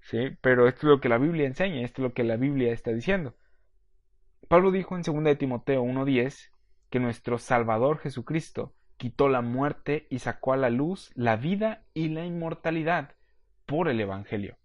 [0.00, 0.36] ¿sí?
[0.40, 2.92] Pero esto es lo que la Biblia enseña, esto es lo que la Biblia está
[2.92, 3.34] diciendo.
[4.48, 6.50] Pablo dijo en 2 de Timoteo 1.10
[6.90, 12.08] que nuestro Salvador Jesucristo quitó la muerte y sacó a la luz la vida y
[12.08, 13.14] la inmortalidad
[13.66, 14.56] por el Evangelio.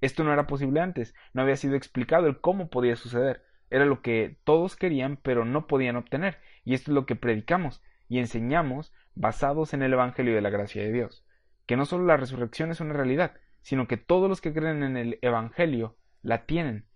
[0.00, 3.44] Esto no era posible antes, no había sido explicado el cómo podía suceder.
[3.70, 7.82] Era lo que todos querían pero no podían obtener, y esto es lo que predicamos
[8.08, 11.24] y enseñamos basados en el Evangelio de la gracia de Dios,
[11.66, 14.96] que no solo la resurrección es una realidad, sino que todos los que creen en
[14.96, 16.86] el Evangelio la tienen.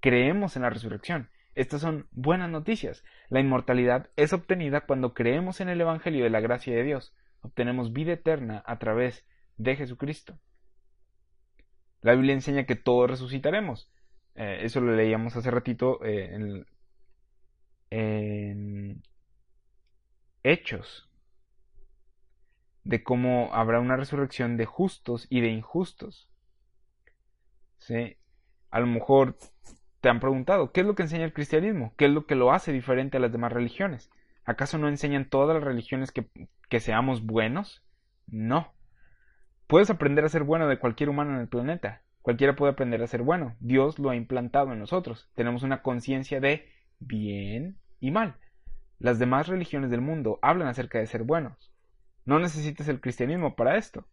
[0.00, 1.30] Creemos en la resurrección.
[1.54, 3.04] Estas son buenas noticias.
[3.30, 7.14] La inmortalidad es obtenida cuando creemos en el Evangelio de la gracia de Dios.
[7.40, 10.38] Obtenemos vida eterna a través de Jesucristo.
[12.06, 13.90] La Biblia enseña que todos resucitaremos.
[14.36, 16.66] Eh, eso lo leíamos hace ratito eh, en,
[17.90, 19.02] en
[20.44, 21.10] Hechos,
[22.84, 26.28] de cómo habrá una resurrección de justos y de injustos.
[27.78, 28.16] ¿Sí?
[28.70, 29.36] A lo mejor
[30.00, 31.92] te han preguntado, ¿qué es lo que enseña el cristianismo?
[31.96, 34.10] ¿Qué es lo que lo hace diferente a las demás religiones?
[34.44, 36.28] ¿Acaso no enseñan todas las religiones que,
[36.68, 37.82] que seamos buenos?
[38.28, 38.75] No.
[39.66, 42.02] Puedes aprender a ser bueno de cualquier humano en el planeta.
[42.22, 43.56] Cualquiera puede aprender a ser bueno.
[43.58, 45.28] Dios lo ha implantado en nosotros.
[45.34, 46.68] Tenemos una conciencia de
[47.00, 48.36] bien y mal.
[49.00, 51.72] Las demás religiones del mundo hablan acerca de ser buenos.
[52.24, 54.06] No necesitas el cristianismo para esto.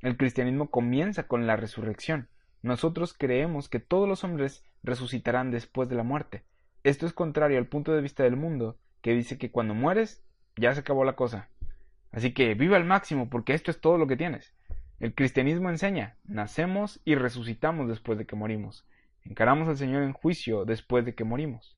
[0.00, 2.28] El cristianismo comienza con la resurrección.
[2.62, 6.44] Nosotros creemos que todos los hombres resucitarán después de la muerte.
[6.82, 10.24] Esto es contrario al punto de vista del mundo, que dice que cuando mueres
[10.56, 11.50] ya se acabó la cosa.
[12.10, 14.53] Así que vive al máximo porque esto es todo lo que tienes.
[15.04, 18.86] El cristianismo enseña, nacemos y resucitamos después de que morimos.
[19.22, 21.76] Encaramos al Señor en juicio después de que morimos.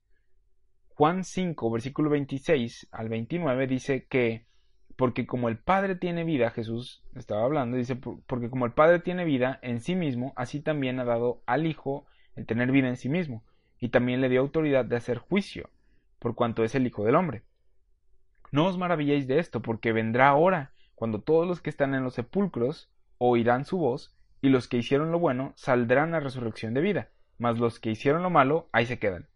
[0.95, 4.45] Juan 5, versículo 26 al 29 dice que
[4.95, 9.25] porque como el Padre tiene vida, Jesús estaba hablando, dice, porque como el Padre tiene
[9.25, 12.05] vida en sí mismo, así también ha dado al Hijo
[12.37, 13.43] el tener vida en sí mismo,
[13.77, 15.69] y también le dio autoridad de hacer juicio,
[16.19, 17.43] por cuanto es el Hijo del Hombre.
[18.53, 22.13] No os maravilléis de esto, porque vendrá hora cuando todos los que están en los
[22.13, 27.09] sepulcros oirán su voz, y los que hicieron lo bueno saldrán a resurrección de vida,
[27.37, 29.27] mas los que hicieron lo malo ahí se quedan.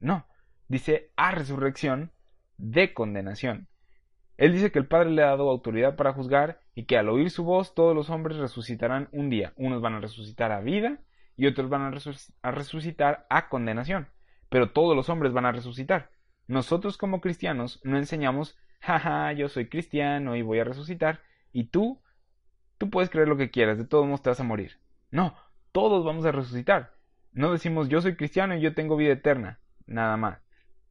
[0.00, 0.26] No,
[0.68, 2.12] dice a resurrección
[2.58, 3.68] de condenación.
[4.36, 7.30] Él dice que el Padre le ha dado autoridad para juzgar y que al oír
[7.30, 9.54] su voz todos los hombres resucitarán un día.
[9.56, 10.98] Unos van a resucitar a vida
[11.36, 14.08] y otros van a, resucitar a condenación.
[14.50, 16.10] Pero todos los hombres van a resucitar.
[16.48, 21.22] Nosotros como cristianos no enseñamos, jaja, yo soy cristiano y voy a resucitar,
[21.52, 22.00] y tú,
[22.78, 24.78] tú puedes creer lo que quieras, de todos modos te vas a morir.
[25.10, 25.34] No,
[25.72, 26.94] todos vamos a resucitar.
[27.32, 30.40] No decimos yo soy cristiano y yo tengo vida eterna, nada más.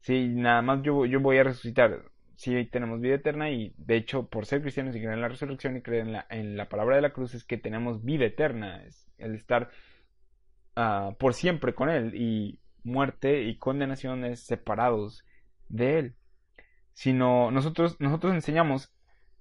[0.02, 2.12] Sí, nada más yo, yo voy a resucitar.
[2.36, 5.78] Sí, tenemos vida eterna y de hecho por ser cristianos y creer en la resurrección
[5.78, 8.84] y creer en la, en la palabra de la cruz es que tenemos vida eterna,
[8.84, 9.72] es el estar
[10.76, 15.26] uh, por siempre con Él y muerte y condenación es separados
[15.70, 16.16] de Él.
[16.94, 18.94] Sino nosotros, nosotros enseñamos,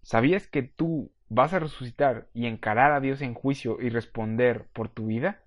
[0.03, 4.89] ¿sabías que tú vas a resucitar y encarar a Dios en juicio y responder por
[4.89, 5.43] tu vida?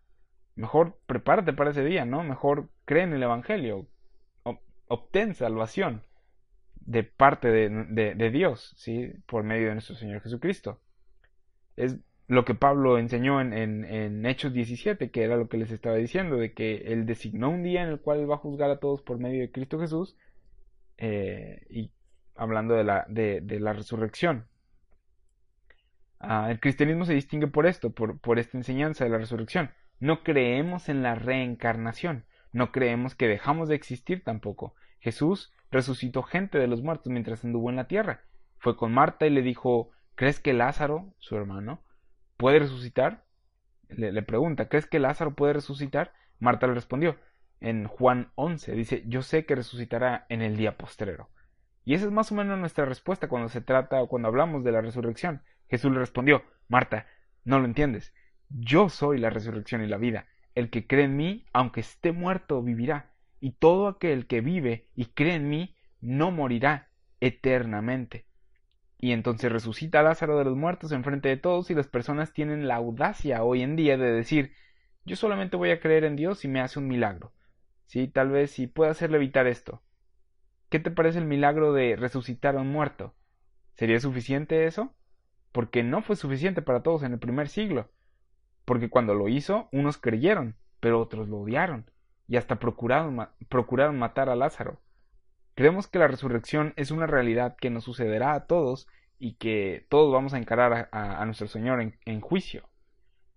[0.55, 2.23] Mejor prepárate para ese día, ¿no?
[2.23, 3.87] Mejor cree en el Evangelio,
[4.87, 6.03] obtén salvación
[6.75, 9.13] de parte de, Dios, ¿sí?
[9.25, 10.79] Por medio de nuestro Señor Jesucristo.
[11.75, 11.97] Es
[12.27, 16.37] lo que Pablo enseñó en, en, Hechos 17, que era lo que les estaba diciendo,
[16.37, 19.19] de que Él designó un día en el cual va a juzgar a todos por
[19.19, 20.17] medio de Cristo Jesús,
[20.97, 21.91] eh, y
[22.35, 24.47] hablando de la, de, la resurrección.
[26.19, 29.71] Ah, el cristianismo se distingue por esto, por, esta enseñanza de la resurrección.
[29.99, 32.25] No creemos en la reencarnación.
[32.51, 34.73] No creemos que dejamos de existir tampoco.
[34.99, 38.23] Jesús resucitó gente de los muertos mientras anduvo en la tierra.
[38.57, 41.83] Fue con Marta y le dijo ¿Crees que Lázaro, su hermano,
[42.37, 43.25] puede resucitar?
[43.89, 46.13] Le, pregunta ¿Crees que Lázaro puede resucitar?
[46.39, 47.17] Marta le respondió
[47.59, 51.29] en Juan 11 dice Yo sé que resucitará en el día postrero.
[51.87, 54.73] Y esa es más o menos nuestra respuesta cuando se trata o cuando hablamos de
[54.73, 55.41] la resurrección.
[55.69, 57.07] Jesús le respondió Marta,
[57.45, 58.13] no lo entiendes.
[58.49, 60.25] Yo soy la resurrección y la vida.
[60.53, 65.05] El que cree en mí, aunque esté muerto, vivirá, y todo aquel que vive y
[65.05, 66.89] cree en mí, no morirá
[67.21, 68.25] eternamente.
[68.97, 72.67] Y entonces resucita Lázaro de los muertos en frente de todos y las personas tienen
[72.67, 74.51] la audacia hoy en día de decir
[75.05, 77.31] yo solamente voy a creer en Dios si me hace un milagro.
[77.85, 79.81] Sí, tal vez si puede hacerle evitar esto.
[80.69, 83.13] ¿Qué te parece el milagro de resucitar a un muerto?
[83.75, 84.93] ¿Sería suficiente eso?
[85.51, 87.89] Porque no fue suficiente para todos en el primer siglo
[88.67, 91.89] porque cuando lo hizo unos creyeron, pero otros lo odiaron,
[92.27, 94.81] y hasta procuraron, procuraron matar a Lázaro.
[95.55, 100.11] Creemos que la resurrección es una realidad que nos sucederá a todos y que todos
[100.11, 102.67] vamos a encarar a, nuestro Señor en, en, juicio.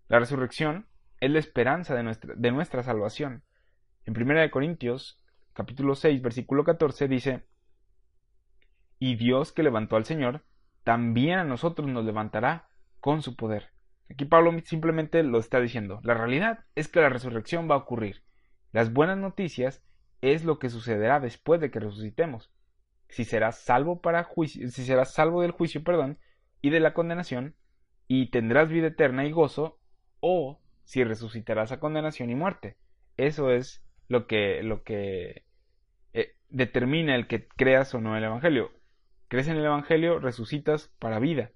[0.08, 0.88] La resurrección
[1.20, 3.44] es la esperanza de nuestra, de nuestra salvación.
[4.06, 7.46] En 1 Corintios, capítulo 6, versículo 14, dice,
[8.98, 10.44] Y Dios que levantó al Señor,
[10.84, 12.68] también a nosotros nos levantará
[13.00, 13.72] con su poder.
[14.10, 16.00] Aquí Pablo simplemente lo está diciendo.
[16.02, 18.24] La realidad es que la resurrección va a ocurrir.
[18.72, 19.84] Las buenas noticias
[20.20, 22.52] es lo que sucederá después de que resucitemos.
[23.08, 26.18] Si serás salvo para juicio, si serás salvo del juicio, perdón,
[26.60, 27.56] y de la condenación,
[28.06, 29.78] y tendrás vida eterna y gozo,
[30.20, 32.76] o si resucitarás a condenación y muerte.
[33.16, 35.44] Eso es lo que, lo que
[36.12, 38.72] eh, determina el que creas o no el Evangelio.
[39.28, 41.52] Crees en el Evangelio, resucitas para vida.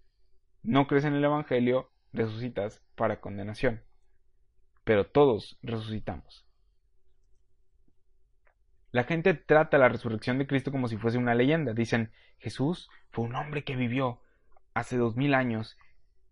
[0.63, 3.83] No crees en el Evangelio, resucitas para condenación.
[4.85, 6.47] Pero todos resucitamos.
[8.93, 11.73] La gente trata la resurrección de Cristo como si fuese una leyenda.
[11.73, 14.21] Dicen, Jesús fue un hombre que vivió
[14.75, 15.77] hace dos mil años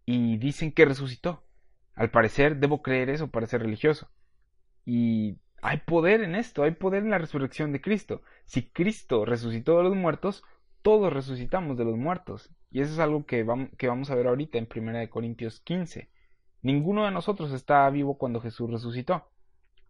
[0.07, 1.43] y dicen que resucitó.
[1.97, 4.09] Al parecer debo creer eso para ser religioso.
[4.87, 8.23] Y hay poder en esto, hay poder en la resurrección de Cristo.
[8.45, 10.43] Si Cristo resucitó de los muertos,
[10.83, 12.51] todos resucitamos de los muertos.
[12.73, 16.11] Y eso es algo que vamos, a ver ahorita en 1 Corintios 15.
[16.63, 19.29] Ninguno de nosotros estaba vivo cuando Jesús resucitó.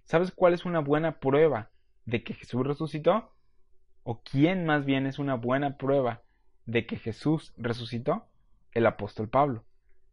[0.05, 1.71] ¿Sabes cuál es una buena prueba
[2.05, 3.33] de que Jesús resucitó?
[4.03, 6.23] ¿O quién más bien es una buena prueba
[6.67, 8.27] de que Jesús resucitó?
[8.73, 9.65] El apóstol Pablo.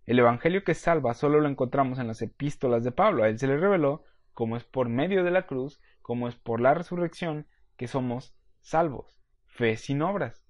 [0.06, 3.24] El Evangelio que salva solo lo encontramos en las epístolas de Pablo.
[3.24, 4.06] A él se le reveló
[4.40, 9.20] cómo es por medio de la cruz, cómo es por la resurrección que somos salvos.
[9.48, 10.46] Fe sin obras.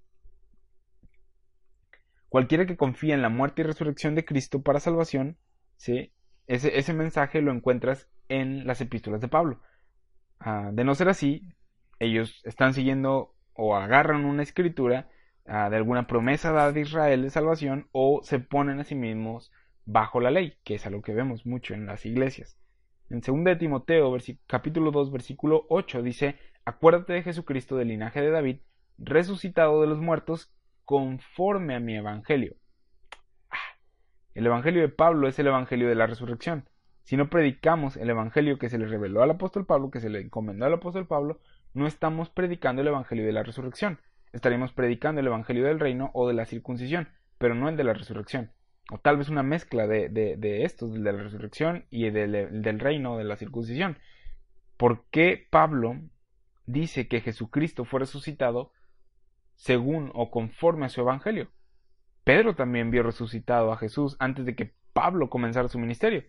[2.27, 5.39] Cualquiera que confía en la muerte y resurrección de Cristo para salvación,
[6.45, 9.59] ese mensaje lo encuentras en las epístolas de Pablo.
[10.39, 11.47] Ah, de no ser así,
[11.97, 15.09] ellos están siguiendo o agarran una escritura
[15.47, 19.51] ah, de alguna promesa dada de Israel de salvación o se ponen a sí mismos
[19.85, 22.59] bajo la ley, que es algo que vemos mucho en las iglesias.
[23.09, 28.29] En 2 de Timoteo, capítulo 2, versículo 8, dice, Acuérdate de Jesucristo del linaje de
[28.29, 28.57] David,
[28.99, 30.53] resucitado de los muertos,
[30.85, 32.55] conforme a mi evangelio.
[33.49, 33.57] Ah,
[34.35, 36.69] el evangelio de Pablo es el evangelio de la resurrección.
[37.01, 40.21] Si no predicamos el Evangelio que se le reveló al apóstol Pablo, que se le
[40.21, 41.39] encomendó al apóstol Pablo,
[41.73, 43.99] no estamos predicando el Evangelio de la resurrección.
[44.31, 47.93] Estaremos predicando el Evangelio del reino o de la circuncisión, pero no el de la
[47.95, 48.51] resurrección.
[48.91, 52.79] O tal vez una mezcla de, de, estos, del de la resurrección y del, del
[52.79, 53.97] reino de la circuncisión.
[54.77, 55.99] ¿Por qué Pablo
[56.65, 58.71] dice que Jesucristo fue resucitado
[59.55, 61.49] según o conforme a su Evangelio?
[62.23, 66.23] Pedro también vio resucitado a Jesús antes de que Pablo comenzara su ministerio.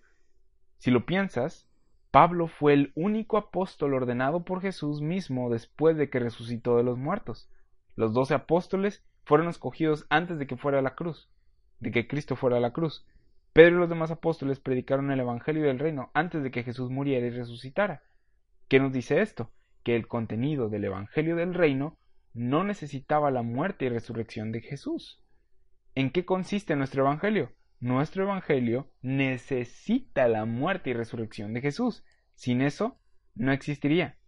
[0.78, 1.68] Si lo piensas,
[2.10, 6.98] Pablo fue el único apóstol ordenado por Jesús mismo después de que resucitó de los
[6.98, 7.48] muertos.
[7.94, 11.30] Los doce apóstoles fueron escogidos antes de que fuera a la cruz,
[11.80, 13.04] de que Cristo fuera a la cruz.
[13.52, 17.26] Pedro y los demás apóstoles predicaron el Evangelio del Reino antes de que Jesús muriera
[17.26, 18.02] y resucitara.
[18.68, 19.50] ¿Qué nos dice esto?
[19.82, 21.98] Que el contenido del Evangelio del Reino
[22.32, 25.20] no necesitaba la muerte y resurrección de Jesús.
[25.96, 27.50] ¿En qué consiste nuestro Evangelio?
[27.80, 32.04] nuestro Evangelio necesita la muerte y resurrección de Jesús.
[32.34, 32.98] Sin eso,
[33.34, 34.18] no existiría.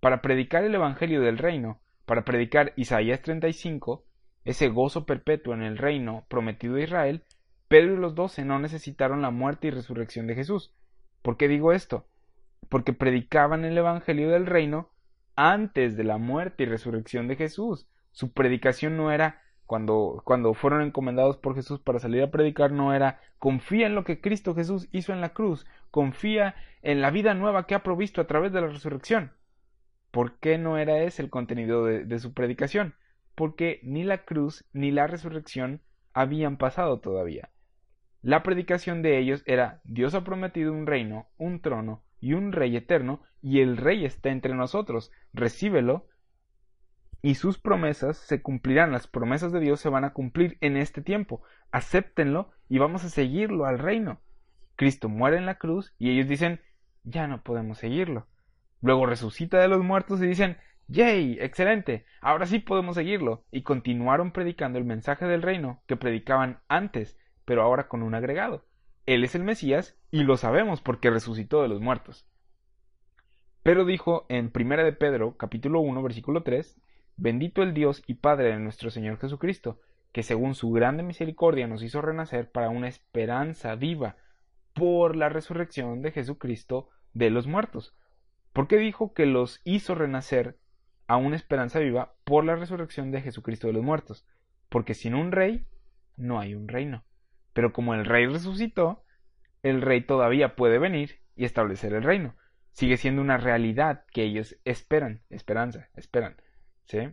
[0.00, 4.04] Para predicar el Evangelio del reino, para predicar Isaías 35,
[4.44, 7.24] ese gozo perpetuo en el reino prometido a Israel,
[7.68, 10.74] Pedro y los doce no necesitaron la muerte y resurrección de Jesús.
[11.22, 12.06] ¿Por qué digo esto?
[12.68, 14.90] Porque predicaban el Evangelio del reino
[15.36, 17.86] antes de la muerte y resurrección de Jesús.
[18.12, 20.20] Su predicación no era cuando,
[20.54, 24.56] fueron encomendados por Jesús para salir a predicar no era confía en lo que Cristo
[24.56, 28.52] Jesús hizo en la cruz, confía en la vida nueva que ha provisto a través
[28.52, 29.32] de la resurrección.
[30.10, 32.94] ¿Por qué no era ese el contenido de su predicación?
[33.40, 35.80] Porque ni la cruz ni la resurrección
[36.12, 37.48] habían pasado todavía.
[38.20, 42.76] La predicación de ellos era Dios ha prometido un reino, un trono y un rey
[42.76, 45.10] eterno, y el rey está entre nosotros.
[45.32, 46.06] Recíbelo
[47.22, 51.00] y sus promesas se cumplirán, las promesas de Dios se van a cumplir en este
[51.00, 51.42] tiempo.
[51.70, 54.20] Acéptenlo y vamos a seguirlo al reino.
[54.76, 56.60] Cristo muere en la cruz y ellos dicen,
[57.04, 58.26] ya no podemos seguirlo.
[58.82, 60.58] Luego resucita de los muertos y dicen,
[60.90, 61.38] ¡Yay!
[61.40, 62.04] ¡Excelente!
[62.20, 63.44] Ahora sí podemos seguirlo.
[63.52, 68.66] Y continuaron predicando el mensaje del reino que predicaban antes, pero ahora con un agregado.
[69.06, 72.26] Él es el Mesías y lo sabemos porque resucitó de los muertos.
[73.62, 76.80] Pero dijo en Primera de Pedro, capítulo 1, versículo 3,
[77.16, 79.80] Bendito el Dios y Padre de nuestro Señor Jesucristo,
[80.10, 84.16] que según su grande misericordia nos hizo renacer para una esperanza viva
[84.74, 87.94] por la resurrección de Jesucristo de los muertos.
[88.52, 90.58] ¿Por qué dijo que los hizo renacer
[91.10, 94.24] a una esperanza viva por la resurrección de Jesucristo de los muertos?
[94.68, 95.66] Porque sin un rey
[96.16, 97.04] no hay un reino.
[97.52, 99.02] Pero como el rey resucitó,
[99.64, 102.36] el rey todavía puede venir y establecer el reino.
[102.70, 106.36] Sigue siendo una realidad que ellos esperan, esperanza, esperan.
[106.84, 107.08] ¿sí?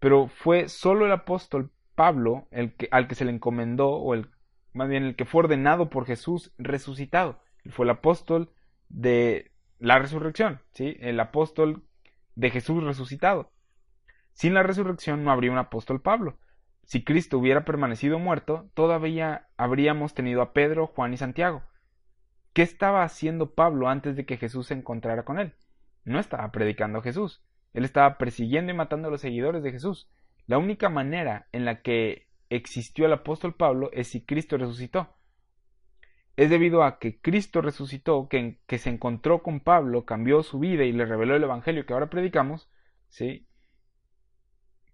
[0.00, 4.28] Pero fue solo el apóstol Pablo el que, al que se le encomendó, o el,
[4.74, 7.40] más bien el que fue ordenado por Jesús resucitado.
[7.70, 8.52] fue el apóstol
[8.90, 10.94] de la resurrección, ¿sí?
[11.00, 11.87] el apóstol
[12.38, 13.50] de Jesús resucitado.
[14.32, 16.38] Sin la resurrección no habría un apóstol Pablo.
[16.84, 21.64] Si Cristo hubiera permanecido muerto, todavía habríamos tenido a Pedro, Juan y Santiago.
[22.52, 25.56] ¿Qué estaba haciendo Pablo antes de que Jesús se encontrara con él?
[26.04, 27.42] No estaba predicando a Jesús.
[27.72, 30.08] Él estaba persiguiendo y matando a los seguidores de Jesús.
[30.46, 35.17] La única manera en la que existió el apóstol Pablo es si Cristo resucitó.
[36.38, 40.92] Es debido a que Cristo resucitó, que, se encontró con Pablo, cambió su vida y
[40.92, 42.70] le reveló el Evangelio que ahora predicamos,
[43.08, 43.48] ¿sí?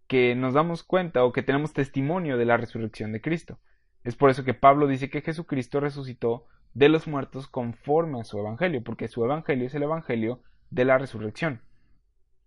[0.06, 3.58] que nos damos cuenta o que tenemos testimonio de la resurrección de Cristo.
[4.04, 8.38] Es por eso que Pablo dice que Jesucristo resucitó de los muertos conforme a su
[8.38, 10.40] Evangelio, porque su Evangelio es el Evangelio
[10.70, 11.60] de la resurrección.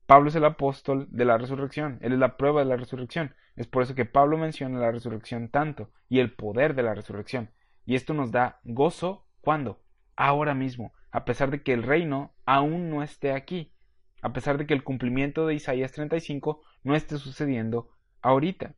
[0.07, 3.35] Pablo es el apóstol de la resurrección, él es la prueba de la resurrección.
[3.55, 7.51] Es por eso que Pablo menciona la resurrección tanto y el poder de la resurrección.
[7.87, 9.81] Y esto nos da gozo cuando?
[10.15, 13.73] Ahora mismo, a pesar de que el reino aún no esté aquí
[14.21, 17.89] a pesar de que el cumplimiento de Isaías 35 no esté sucediendo
[18.21, 18.75] ahorita.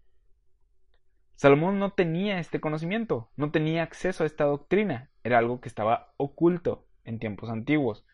[1.35, 6.13] Salomón no tenía este conocimiento, no tenía acceso a esta doctrina, era algo que estaba
[6.17, 8.05] oculto en tiempos antiguos.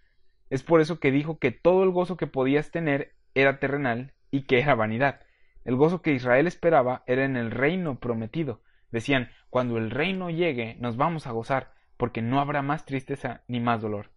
[0.52, 4.44] Es por eso que dijo que todo el gozo que podías tener era terrenal y
[4.44, 5.22] que era vanidad.
[5.64, 8.62] El gozo que Israel esperaba era en el reino prometido.
[8.92, 13.60] Decían, cuando el reino llegue nos vamos a gozar, porque no habrá más tristeza ni
[13.60, 14.12] más dolor.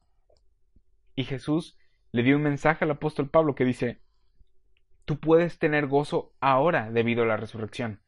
[1.15, 1.79] Y Jesús
[2.13, 4.01] le dio un mensaje al apóstol Pablo que dice,
[5.05, 8.01] tú puedes tener gozo ahora debido a la resurrección.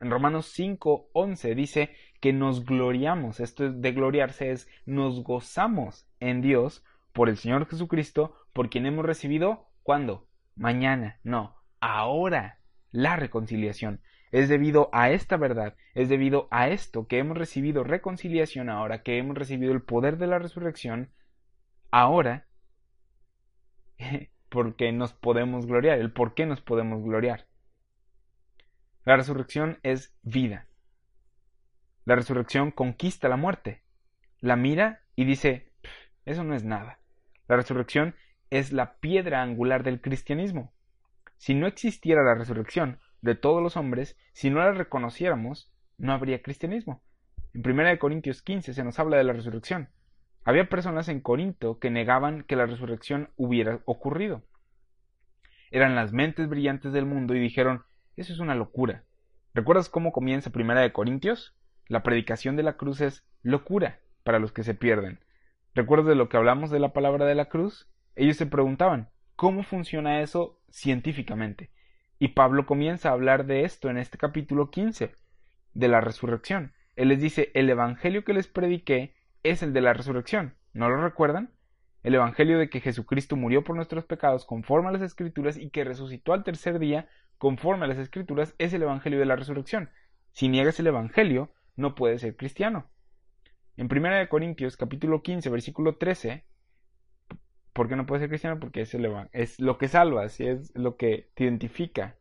[0.00, 1.90] En Romanos 5, 11 dice
[2.20, 8.34] que nos gloriamos, esto de gloriarse es nos gozamos en Dios por el Señor Jesucristo,
[8.52, 10.28] por quien hemos recibido, ¿cuándo?
[10.54, 12.60] Mañana, no, ahora
[12.92, 14.00] la reconciliación.
[14.30, 19.18] Es debido a esta verdad, es debido a esto que hemos recibido reconciliación ahora, que
[19.18, 21.10] hemos recibido el poder de la resurrección,
[21.90, 22.46] ahora
[24.48, 27.46] porque nos podemos gloriar, el por qué nos podemos gloriar.
[29.04, 30.66] La resurrección es vida.
[32.04, 33.82] La resurrección conquista la muerte.
[34.40, 35.72] La mira y dice,
[36.24, 37.00] eso no es nada.
[37.48, 38.14] La resurrección
[38.50, 40.72] es la piedra angular del cristianismo.
[41.38, 46.42] Si no existiera la resurrección de todos los hombres, si no la reconociéramos, no habría
[46.42, 47.02] cristianismo.
[47.54, 49.88] En 1 Corintios 15 se nos habla de la resurrección.
[50.44, 54.42] Había personas en Corinto que negaban que la resurrección hubiera ocurrido.
[55.70, 57.84] Eran las mentes brillantes del mundo y dijeron,
[58.16, 59.04] eso es una locura.
[59.54, 61.54] ¿Recuerdas cómo comienza Primera de Corintios?
[61.86, 65.20] La predicación de la cruz es locura para los que se pierden.
[65.74, 67.88] ¿Recuerdas de lo que hablamos de la palabra de la cruz?
[68.16, 71.70] Ellos se preguntaban, ¿cómo funciona eso científicamente?
[72.18, 75.14] Y Pablo comienza a hablar de esto en este capítulo 15,
[75.74, 76.72] de la resurrección.
[76.96, 79.14] Él les dice, el Evangelio que les prediqué
[79.44, 80.54] es el de la resurrección.
[80.72, 81.52] ¿No lo recuerdan?
[82.02, 85.84] El Evangelio de que Jesucristo murió por nuestros pecados conforme a las Escrituras y que
[85.84, 87.08] resucitó al tercer día
[87.38, 89.90] conforme a las Escrituras es el Evangelio de la resurrección.
[90.32, 92.90] Si niegas el Evangelio, no puedes ser cristiano.
[93.76, 96.44] En 1 Corintios capítulo 15 versículo 13,
[97.78, 98.58] ¿por qué no puedes ser cristiano?
[98.58, 98.96] Porque es,
[99.30, 102.16] es lo que salva, es lo que te identifica.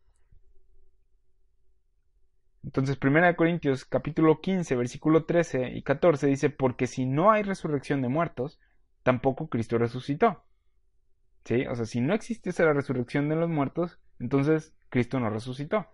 [2.63, 8.03] Entonces, 1 Corintios capítulo 15, versículo 13 y 14 dice, porque si no hay resurrección
[8.03, 8.59] de muertos,
[9.01, 10.43] tampoco Cristo resucitó.
[11.43, 11.65] ¿Sí?
[11.65, 15.87] O sea, si no existiese la resurrección de los muertos, entonces Cristo no resucitó.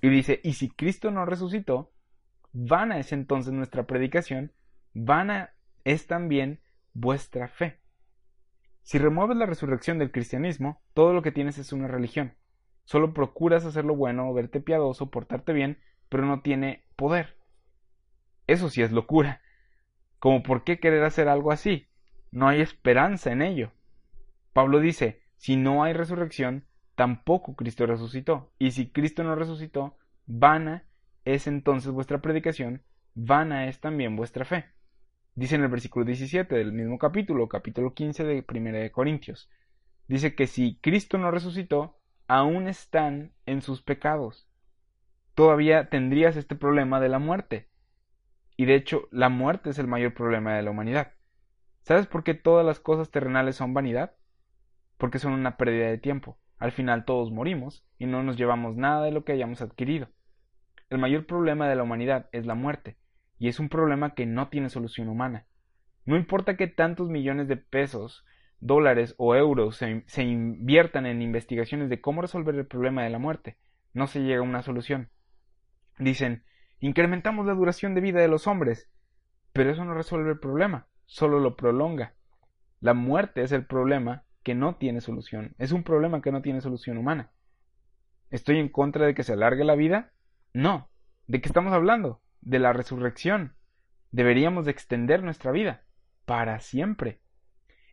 [0.00, 1.92] Y dice, y si Cristo no resucitó,
[2.54, 4.50] vana es entonces nuestra predicación,
[4.94, 5.52] vana
[5.84, 6.62] es también
[6.94, 7.80] vuestra fe.
[8.86, 12.34] Si remueves la resurrección del cristianismo, todo lo que tienes es una religión.
[12.84, 17.36] Solo procuras hacer lo bueno, verte piadoso, portarte bien, pero no tiene poder.
[18.46, 19.42] Eso sí es locura.
[20.20, 21.88] Como por qué querer hacer algo así?
[22.30, 23.72] No hay esperanza en ello.
[24.52, 28.52] Pablo dice, si no hay resurrección, tampoco Cristo resucitó.
[28.56, 30.84] Y si Cristo no resucitó, vana
[31.24, 32.84] es entonces vuestra predicación,
[33.14, 34.75] vana es también vuestra fe.
[35.36, 39.50] Dice en el versículo 17 del mismo capítulo, capítulo 15 de 1 de Corintios.
[40.08, 44.48] Dice que si Cristo no resucitó, aún están en sus pecados.
[45.34, 47.68] Todavía tendrías este problema de la muerte.
[48.56, 51.12] Y de hecho, la muerte es el mayor problema de la humanidad.
[51.82, 54.14] ¿Sabes por qué todas las cosas terrenales son vanidad?
[54.96, 56.38] Porque son una pérdida de tiempo.
[56.56, 60.08] Al final todos morimos y no nos llevamos nada de lo que hayamos adquirido.
[60.88, 62.96] El mayor problema de la humanidad es la muerte,
[63.38, 65.46] y es un problema que no tiene solución humana.
[66.04, 68.24] No importa que tantos millones de pesos,
[68.60, 73.18] dólares o euros se, se inviertan en investigaciones de cómo resolver el problema de la
[73.18, 73.56] muerte,
[73.92, 75.10] no se llega a una solución.
[75.98, 76.44] Dicen,
[76.80, 78.90] incrementamos la duración de vida de los hombres,
[79.52, 82.14] pero eso no resuelve el problema, solo lo prolonga.
[82.80, 86.60] La muerte es el problema que no tiene solución, es un problema que no tiene
[86.60, 87.30] solución humana.
[88.30, 90.12] ¿Estoy en contra de que se alargue la vida?
[90.52, 90.88] No.
[91.26, 92.20] ¿De qué estamos hablando?
[92.40, 93.54] De la resurrección.
[94.12, 95.84] Deberíamos de extender nuestra vida
[96.24, 97.20] para siempre.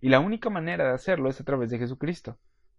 [0.02, 2.38] Y la única manera de hacerlo es a través de Jesucristo.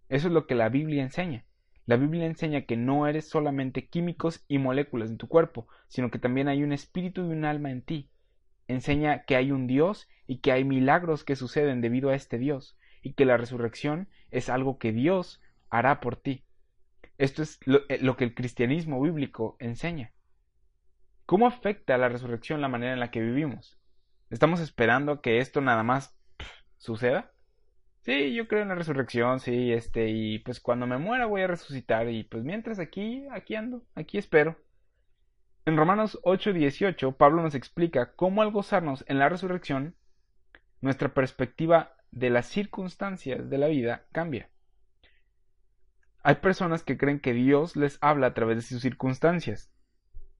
[0.09, 1.45] Eso es lo que la Biblia enseña.
[1.85, 6.19] La Biblia enseña que no eres solamente químicos y moléculas en tu cuerpo, sino que
[6.19, 8.09] también hay un espíritu y un alma en ti.
[8.67, 12.77] Enseña que hay un Dios y que hay milagros que suceden debido a este Dios,
[13.03, 16.43] y que la resurrección es algo que Dios hará por ti.
[17.19, 20.11] Esto es lo, eh, que el cristianismo bíblico enseña.
[21.25, 23.79] ¿Cómo afecta la resurrección la manera en la que vivimos?
[24.29, 26.15] ¿Estamos esperando que esto nada más
[26.77, 27.31] suceda?
[28.01, 31.47] Sí, yo creo en la resurrección, sí, este, y pues cuando me muera voy a
[31.47, 34.55] resucitar, y pues mientras aquí, aquí ando, aquí espero.
[35.65, 39.95] En Romanos 8:18, Pablo nos explica cómo al gozarnos en la resurrección,
[40.81, 44.51] nuestra perspectiva de las circunstancias de la vida cambia.
[46.21, 49.71] Hay personas que creen que Dios les habla a través de sus circunstancias.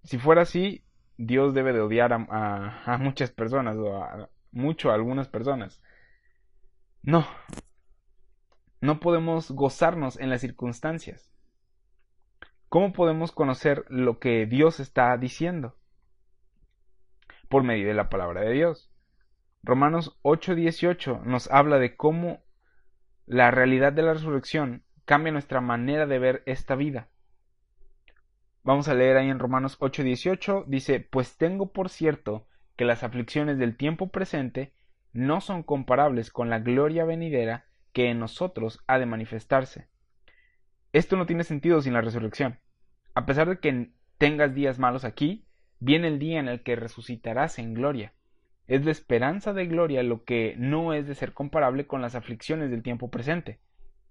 [0.05, 0.85] Si fuera así,
[1.17, 5.81] Dios debe de odiar a, muchas personas, o a, mucho a algunas personas.
[7.01, 7.27] No.
[8.81, 11.31] No podemos gozarnos en las circunstancias.
[12.69, 15.75] ¿Cómo podemos conocer lo que Dios está diciendo?
[17.49, 18.91] Por medio de la palabra de Dios.
[19.63, 22.43] Romanos 8:18 nos habla de cómo
[23.25, 27.09] la realidad de la resurrección cambia nuestra manera de ver esta vida.
[28.65, 33.59] Vamos a leer ahí en Romanos 8:18, dice, pues tengo por cierto que las aflicciones
[33.59, 34.73] del tiempo presente
[35.13, 39.87] no son comparables con la gloria venidera que en nosotros ha de manifestarse.
[40.93, 42.57] Esto no tiene sentido sin la resurrección.
[43.13, 45.45] A pesar de que tengas días malos aquí,
[45.79, 48.13] viene el día en el que resucitarás en gloria.
[48.65, 52.71] Es la esperanza de gloria lo que no es de ser comparable con las aflicciones
[52.71, 53.59] del tiempo presente.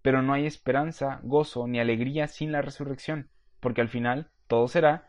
[0.00, 5.09] Pero no hay esperanza, gozo ni alegría sin la resurrección, porque al final todo será,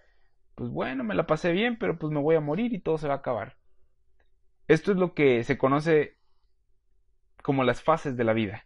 [0.56, 3.08] pues bueno, me la pasé bien, pero pues me voy a morir y todo se
[3.08, 3.58] va a acabar.
[4.68, 6.18] Esto es lo que se conoce
[7.44, 8.66] como las fases de la vida.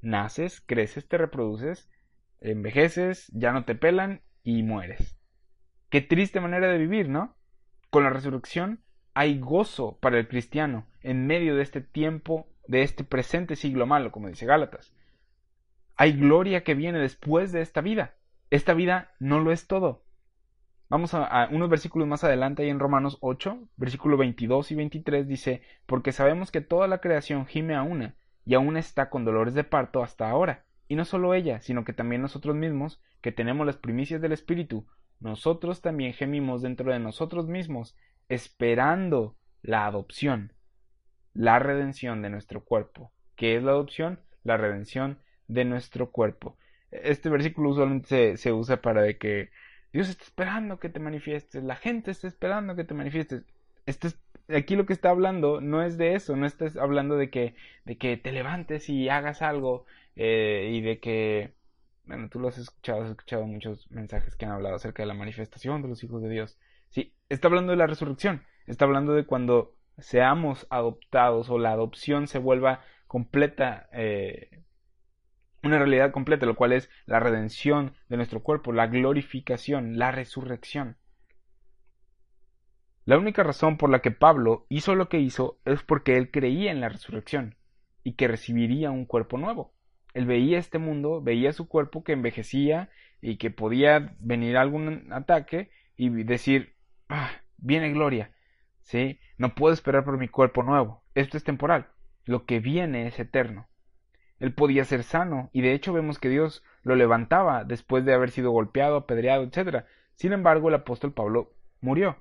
[0.00, 1.90] Naces, creces, te reproduces,
[2.40, 5.16] envejeces, ya no te pelan y mueres.
[5.88, 7.36] Qué triste manera de vivir, ¿no?
[7.90, 8.82] Con la resurrección
[9.14, 14.12] hay gozo para el cristiano en medio de este tiempo, de este presente siglo malo,
[14.12, 14.94] como dice Gálatas.
[15.96, 18.14] Hay gloria que viene después de esta vida.
[18.50, 20.04] Esta vida no lo es todo.
[20.90, 25.62] Vamos a, unos versículos más adelante, ahí en Romanos 8, versículo 22 y 23 dice,
[25.84, 28.16] porque sabemos que toda la creación gime a una,
[28.46, 30.64] y aún está con dolores de parto hasta ahora.
[30.88, 34.86] Y no solo ella, sino que también nosotros mismos, que tenemos las primicias del Espíritu,
[35.20, 37.94] nosotros también gemimos dentro de nosotros mismos,
[38.30, 40.54] esperando la adopción,
[41.34, 43.12] la redención de nuestro cuerpo.
[43.36, 44.20] ¿Qué es la adopción?
[44.42, 45.18] La redención
[45.48, 46.56] de nuestro cuerpo.
[46.90, 49.50] Este versículo usualmente se, usa para que
[49.92, 53.44] Dios está esperando que te manifiestes, la gente está esperando que te manifiestes.
[53.86, 54.08] Este
[54.48, 57.98] aquí lo que está hablando no es de eso, no estás hablando de que, de
[57.98, 59.84] que te levantes y hagas algo
[60.16, 61.54] eh, y de que,
[62.04, 65.14] bueno, tú lo has escuchado, has escuchado muchos mensajes que han hablado acerca de la
[65.14, 66.58] manifestación de los hijos de Dios.
[66.88, 72.28] Sí, está hablando de la resurrección, está hablando de cuando seamos adoptados o la adopción
[72.28, 74.62] se vuelva completa, eh,
[75.62, 80.96] una realidad completa, lo cual es la redención de nuestro cuerpo, la glorificación, la resurrección.
[83.04, 86.70] La única razón por la que Pablo hizo lo que hizo es porque él creía
[86.70, 87.56] en la resurrección
[88.04, 89.72] y que recibiría un cuerpo nuevo.
[90.14, 92.90] Él veía este mundo, veía su cuerpo que envejecía
[93.20, 96.74] y que podía venir algún ataque y decir,
[97.08, 98.30] ah, viene gloria,
[98.82, 99.18] ¿sí?
[99.36, 101.02] No puedo esperar por mi cuerpo nuevo.
[101.14, 101.88] Esto es temporal.
[102.24, 103.68] Lo que viene es eterno.
[104.40, 108.30] Él podía ser sano, y de hecho vemos que Dios lo levantaba después de haber
[108.30, 109.84] sido golpeado, apedreado, etc.
[110.14, 112.16] Sin embargo, el apóstol Pablo murió.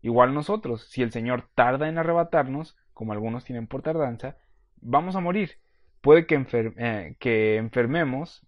[0.00, 4.36] Igual nosotros, si el Señor tarda en arrebatarnos, como algunos tienen por tardanza,
[4.80, 5.58] vamos a morir.
[6.00, 6.46] Puede que,
[6.76, 8.46] eh, que enfermemos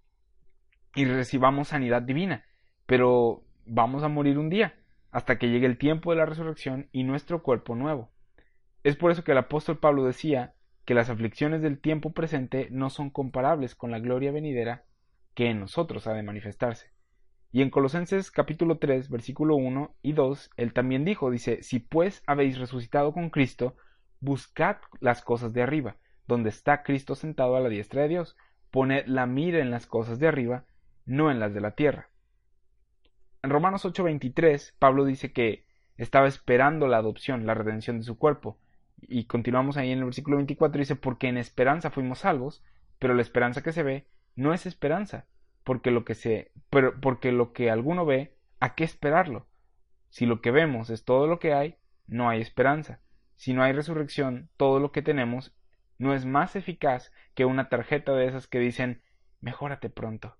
[0.95, 2.45] y recibamos sanidad divina,
[2.87, 4.79] pero vamos a morir un día,
[5.11, 8.11] hasta que llegue el tiempo de la resurrección y nuestro cuerpo nuevo.
[8.85, 10.55] Es por eso que el apóstol Pablo decía
[10.89, 14.87] que las aflicciones del tiempo presente no son comparables con la gloria venidera
[15.35, 16.95] que en nosotros ha de manifestarse.
[17.53, 22.23] Y en Colosenses capítulo 3, versículo 1 y 2, él también dijo, dice, si pues
[22.27, 23.77] habéis resucitado con Cristo,
[24.21, 28.39] buscad las cosas de arriba, donde está Cristo sentado a la diestra de Dios.
[28.71, 30.65] Poned la mira en las cosas de arriba,
[31.05, 32.09] no en las de la tierra.
[33.43, 35.67] En Romanos 8:23, Pablo dice que
[35.99, 38.59] estaba esperando la adopción, la redención de su cuerpo.
[39.01, 42.63] Y continuamos ahí en el versículo 24, dice, porque en esperanza fuimos salvos,
[42.99, 45.27] pero la esperanza que se ve no es esperanza,
[45.65, 49.47] porque lo que se, pero porque lo que alguno ve, ¿a qué esperarlo?
[50.11, 51.77] Si lo que vemos es todo lo que hay,
[52.07, 53.01] no hay esperanza.
[53.37, 55.55] Si no hay resurrección, todo lo que tenemos
[55.99, 59.03] no es más eficaz que una tarjeta de esas que dicen
[59.41, 60.37] mejórate pronto.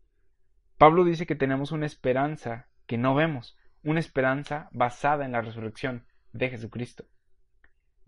[0.79, 6.07] Pablo dice que tenemos una esperanza que no vemos, una esperanza basada en la resurrección
[6.33, 7.05] de Jesucristo.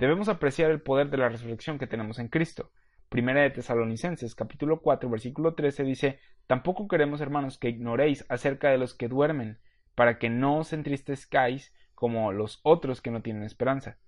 [0.00, 2.72] Debemos apreciar el poder de la resurrección que tenemos en Cristo.
[3.10, 8.78] Primera de Tesalonicenses capítulo 4 versículo 13 dice Tampoco queremos hermanos que ignoréis acerca de
[8.78, 9.58] los que duermen,
[9.94, 13.98] para que no os entristezcáis como los otros que no tienen esperanza.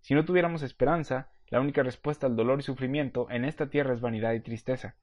[0.00, 4.00] Si no tuviéramos esperanza, la única respuesta al dolor y sufrimiento en esta tierra es
[4.00, 4.96] vanidad y tristeza.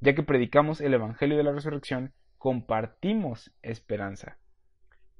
[0.00, 4.38] Ya que predicamos el Evangelio de la Resurrección, compartimos esperanza.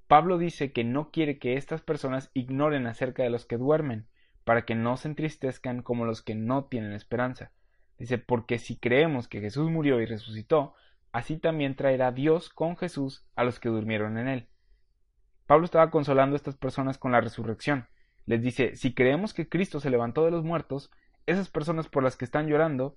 [0.09, 4.09] Pablo dice que no quiere que estas personas ignoren acerca de los que duermen,
[4.45, 7.53] para que no se entristezcan como los que no tienen esperanza.
[7.99, 10.74] Dice, porque si creemos que Jesús murió y resucitó,
[11.12, 14.49] así también traerá Dios con Jesús a los que durmieron en él.
[15.47, 17.86] Pablo estaba consolando a estas personas con la resurrección.
[18.26, 20.90] Les dice, si creemos que Cristo se levantó de los muertos,
[21.26, 22.97] esas personas por las que están llorando,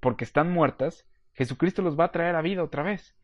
[0.00, 3.16] porque están muertas, Jesucristo los va a traer a vida otra vez.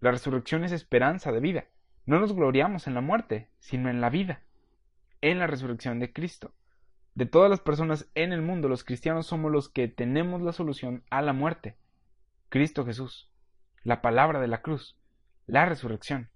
[0.00, 1.64] La resurrección es esperanza de vida.
[2.06, 4.42] No nos gloriamos en la muerte, sino en la vida,
[5.20, 6.54] en la resurrección de Cristo.
[7.14, 11.02] De todas las personas en el mundo, los cristianos somos los que tenemos la solución
[11.10, 11.76] a la muerte.
[12.48, 13.30] Cristo Jesús,
[13.82, 14.96] la palabra de la cruz,
[15.46, 16.30] la resurrección.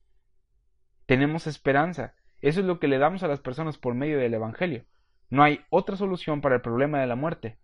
[1.06, 2.14] Tenemos esperanza.
[2.40, 4.84] Eso es lo que le damos a las personas por medio del Evangelio.
[5.30, 7.58] No hay otra solución para el problema de la muerte.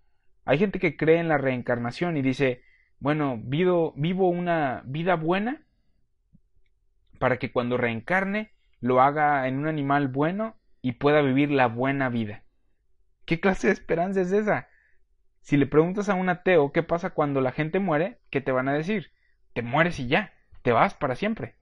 [0.44, 2.62] Hay gente que cree en la reencarnación y dice,
[3.00, 5.62] bueno, vivo, una vida buena
[7.18, 12.08] para que cuando reencarne lo haga en un animal bueno y pueda vivir la buena
[12.08, 12.44] vida.
[13.28, 14.68] ¿Qué clase de esperanza es esa?
[15.42, 18.68] Si le preguntas a un ateo qué pasa cuando la gente muere, ¿qué te van
[18.68, 19.12] a decir?
[19.52, 21.54] Te mueres y ya, te vas para siempre.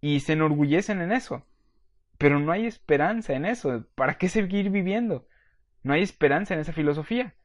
[0.00, 1.46] Y se enorgullecen en eso.
[2.18, 3.86] Pero no hay esperanza en eso.
[3.94, 5.28] ¿Para qué seguir viviendo?
[5.84, 7.36] No hay esperanza en esa filosofía.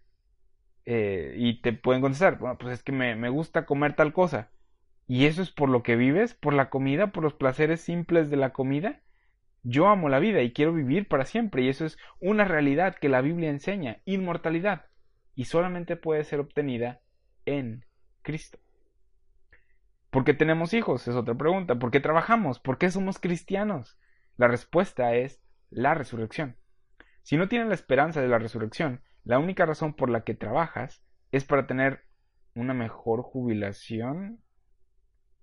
[0.88, 4.50] Eh, y te pueden contestar, bueno, pues es que me, me gusta comer tal cosa.
[5.08, 6.34] ¿Y eso es por lo que vives?
[6.34, 7.12] ¿Por la comida?
[7.12, 9.02] ¿Por los placeres simples de la comida?
[9.68, 13.10] Yo amo la vida y quiero vivir para siempre y eso es una realidad que
[13.10, 14.86] la Biblia enseña, inmortalidad,
[15.34, 17.02] y solamente puede ser obtenida
[17.48, 17.84] en
[18.22, 18.60] Cristo.
[20.12, 21.08] ¿Por qué tenemos hijos?
[21.08, 21.80] Es otra pregunta.
[21.80, 22.60] ¿Por qué trabajamos?
[22.60, 23.98] ¿Por qué somos cristianos?
[24.38, 25.42] La respuesta es
[25.72, 26.58] la resurrección.
[27.24, 31.04] Si no tienes la esperanza de la resurrección, la única razón por la que trabajas
[31.32, 32.04] es para tener
[32.54, 34.44] una mejor jubilación,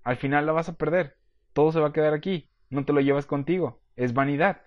[0.05, 1.17] al final la vas a perder.
[1.53, 2.49] Todo se va a quedar aquí.
[2.71, 3.82] No te lo llevas contigo.
[3.97, 4.63] Es vanidad.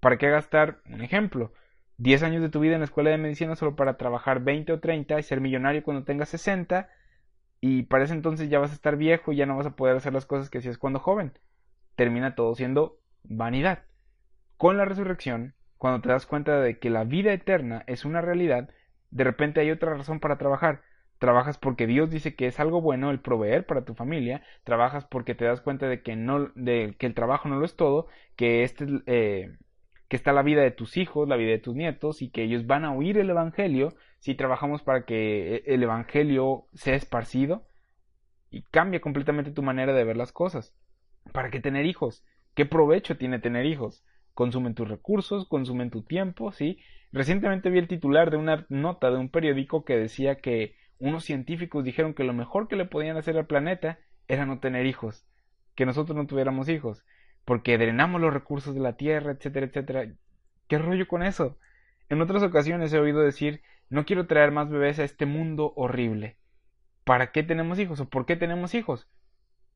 [0.00, 1.52] ¿Para qué gastar, un ejemplo,
[1.98, 4.80] 10 años de tu vida en la escuela de medicina solo para trabajar 20 o
[4.80, 6.88] 30 y ser millonario cuando tengas 60?
[7.60, 9.96] Y para ese entonces ya vas a estar viejo y ya no vas a poder
[9.96, 11.32] hacer las cosas que hacías cuando joven.
[11.94, 13.84] Termina todo siendo vanidad.
[14.56, 18.70] Con la resurrección, cuando te das cuenta de que la vida eterna es una realidad,
[19.10, 20.82] de repente hay otra razón para trabajar
[21.20, 25.34] trabajas porque Dios dice que es algo bueno el proveer para tu familia, trabajas porque
[25.34, 28.62] te das cuenta de que no, de que el trabajo no lo es todo, que
[28.64, 29.52] este, eh,
[30.08, 32.66] que está la vida de tus hijos, la vida de tus nietos y que ellos
[32.66, 37.68] van a oír el evangelio si trabajamos para que e, el evangelio sea esparcido
[38.50, 40.74] y cambia completamente tu manera de ver las cosas.
[41.32, 42.24] ¿Para qué tener hijos?
[42.54, 44.06] ¿Qué provecho tiene tener hijos?
[44.32, 46.78] Consumen tus recursos, consumen tu tiempo, ¿sí?
[47.12, 51.82] Recientemente vi el titular de una nota de un periódico que decía que unos científicos
[51.82, 53.98] dijeron que lo mejor que le podían hacer al planeta
[54.28, 55.26] era no tener hijos,
[55.74, 57.04] que nosotros no tuviéramos hijos,
[57.44, 60.12] porque drenamos los recursos de la Tierra, etcétera, etcétera.
[60.68, 61.58] ¿Qué rollo con eso?
[62.10, 66.36] En otras ocasiones he oído decir, no quiero traer más bebés a este mundo horrible.
[67.04, 69.08] ¿Para qué tenemos hijos o por qué tenemos hijos?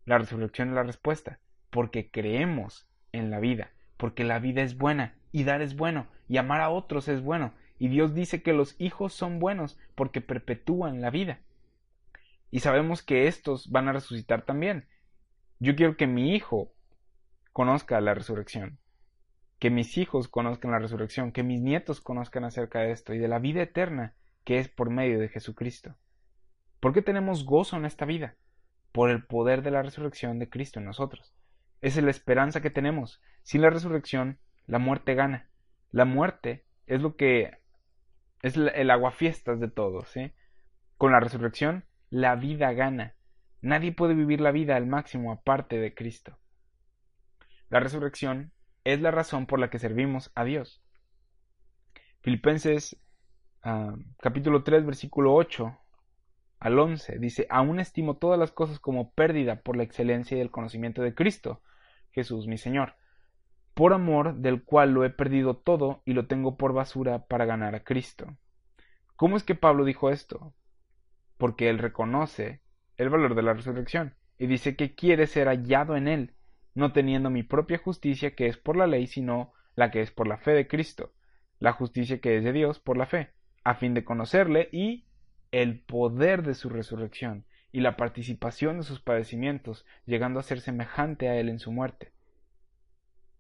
[0.05, 5.17] La resurrección es la respuesta, porque creemos en la vida, porque la vida es buena
[5.33, 8.75] y dar es bueno y amar a otros es bueno y Dios dice que los
[8.81, 11.41] hijos son buenos porque perpetúan la vida.
[12.51, 14.87] Y sabemos que estos van a resucitar también.
[15.59, 16.73] Yo quiero que mi hijo
[17.53, 18.79] conozca la resurrección,
[19.59, 23.29] que mis hijos conozcan la resurrección, que mis nietos conozcan acerca de esto y de
[23.29, 24.15] la vida eterna
[24.45, 25.97] que es por medio de Jesucristo.
[26.81, 28.37] ¿Por qué tenemos gozo en esta vida?
[28.93, 31.35] Por el poder de la resurrección de Cristo en nosotros.
[31.81, 33.21] Esa es la esperanza que tenemos.
[33.43, 35.49] Sin la resurrección, la muerte gana.
[35.91, 37.59] La muerte es lo que
[38.45, 40.07] Es el aguafiestas de todos.
[40.09, 40.33] ¿sí?
[40.99, 43.15] Con la resurrección, la vida gana.
[43.63, 46.37] Nadie puede vivir la vida al máximo aparte de Cristo.
[47.71, 48.53] La resurrección
[48.85, 50.83] es la razón por la que servimos a Dios.
[52.21, 53.01] Filipenses
[53.63, 55.79] ah, capítulo 3 versículo 8
[56.61, 60.51] al 11 dice, aún estimo todas las cosas como pérdida por la excelencia y el
[60.51, 61.63] conocimiento de Cristo,
[62.13, 62.95] Jesús mi Señor,
[63.75, 67.75] por amor del cual lo he perdido todo y lo tengo por basura para ganar
[67.75, 68.37] a Cristo.
[69.17, 70.55] ¿Cómo es que Pablo dijo esto?
[71.37, 72.61] Porque él reconoce
[72.97, 76.35] el valor de la resurrección y dice que quiere ser hallado en él,
[76.75, 80.29] no teniendo mi propia justicia que es por la ley, sino la que es por
[80.29, 81.13] la fe de Cristo,
[81.59, 83.31] la justicia que es de Dios por la fe,
[83.65, 85.07] a fin de conocerle y
[85.51, 91.29] el poder de su resurrección y la participación de sus padecimientos, llegando a ser semejante
[91.29, 92.14] a él en su muerte.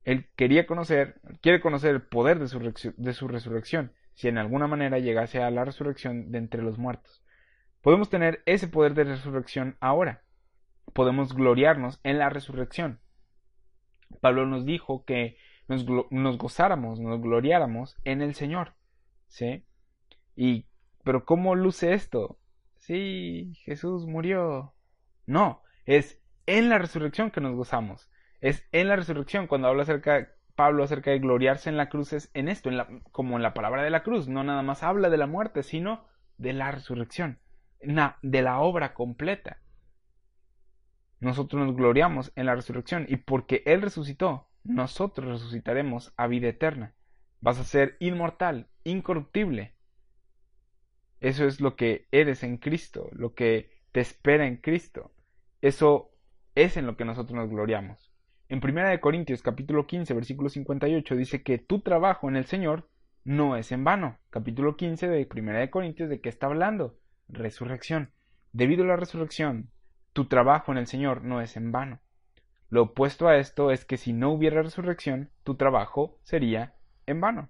[0.04, 5.42] Él quería conocer, quiere conocer el poder de su, resurrección, si en alguna manera llegase
[5.42, 7.22] a la resurrección de entre los muertos.
[7.80, 10.22] Podemos tener ese poder de resurrección ahora.
[10.92, 13.00] Podemos gloriarnos en la resurrección.
[14.20, 15.38] Pablo nos dijo que
[15.68, 18.74] nos, nos gozáramos, nos gloriáramos en el Señor.
[19.28, 19.64] ¿Sí?
[20.36, 20.66] Y,
[21.02, 22.38] pero ¿cómo luce esto?
[22.76, 24.74] Sí, Jesús murió.
[25.26, 28.10] No, es en la resurrección que nos gozamos.
[28.44, 32.30] Es en la resurrección cuando habla acerca Pablo acerca de gloriarse en la cruz es
[32.32, 34.28] en esto, en la, como en la palabra de la cruz.
[34.28, 36.04] No nada más habla de la muerte, sino
[36.38, 37.40] de la resurrección,
[37.80, 39.58] de la obra completa
[41.24, 46.94] nosotros nos gloriamos en la resurrección y porque Él resucitó, nosotros resucitaremos a vida eterna.
[47.40, 49.74] Vas a ser inmortal, incorruptible.
[51.20, 55.12] Eso es lo que eres en Cristo, lo que te espera en Cristo.
[55.62, 56.10] Eso
[56.54, 58.13] es en lo que nosotros nos gloriamos.
[58.46, 62.86] En 1 Corintios capítulo 15 versículo 58 dice que tu trabajo en el Señor
[63.24, 64.18] no es en vano.
[64.28, 66.94] Capítulo 15 de 1 Corintios de qué está hablando?
[67.28, 68.10] Resurrección.
[68.52, 69.70] Debido a la resurrección,
[70.12, 72.00] tu trabajo en el Señor no es en vano.
[72.68, 76.74] Lo opuesto a esto es que si no hubiera resurrección, tu trabajo sería
[77.06, 77.48] en vano.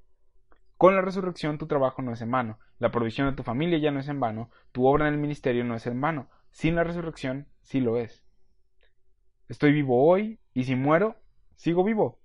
[0.76, 3.90] Con la resurrección tu trabajo no es en vano, la provisión de tu familia ya
[3.90, 6.84] no es en vano, tu obra en el ministerio no es en vano, sin la
[6.84, 8.23] resurrección sí lo es.
[9.46, 11.16] Estoy vivo hoy y si muero,
[11.54, 12.18] sigo vivo.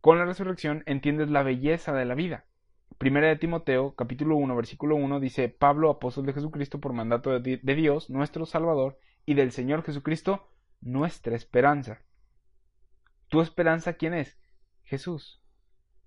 [0.00, 2.44] Con la resurrección entiendes la belleza de la vida.
[2.98, 7.74] Primera de Timoteo, capítulo 1, versículo 1 dice, Pablo, apóstol de Jesucristo por mandato de
[7.74, 8.96] Dios, nuestro Salvador,
[9.26, 10.48] y del Señor Jesucristo,
[10.80, 12.00] nuestra esperanza.
[13.26, 14.38] ¿Tu esperanza quién es?
[14.84, 15.42] Jesús.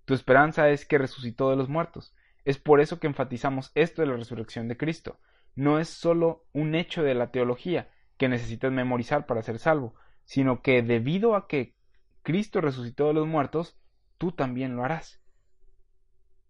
[0.06, 2.16] Tu esperanza es que resucitó de los muertos.
[2.46, 5.20] Es por eso que enfatizamos esto de la resurrección de Cristo.
[5.54, 9.96] No es solo un hecho de la teología que necesitas memorizar para ser salvo,
[10.26, 11.76] sino que debido a que
[12.24, 13.80] Cristo resucitó de los muertos,
[14.18, 15.22] tú también lo harás.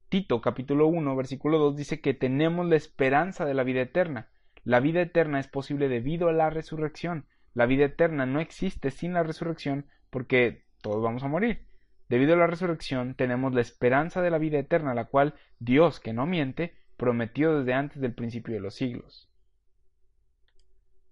[0.10, 4.30] Tito capítulo 1 versículo 2 dice que tenemos la esperanza de la vida eterna.
[4.64, 7.26] La vida eterna es posible debido a la resurrección.
[7.54, 11.68] La vida eterna no existe sin la resurrección porque todos vamos a morir.
[12.08, 16.14] Debido a la resurrección tenemos la esperanza de la vida eterna, la cual Dios, que
[16.14, 19.30] no miente, prometió desde antes del principio de los siglos.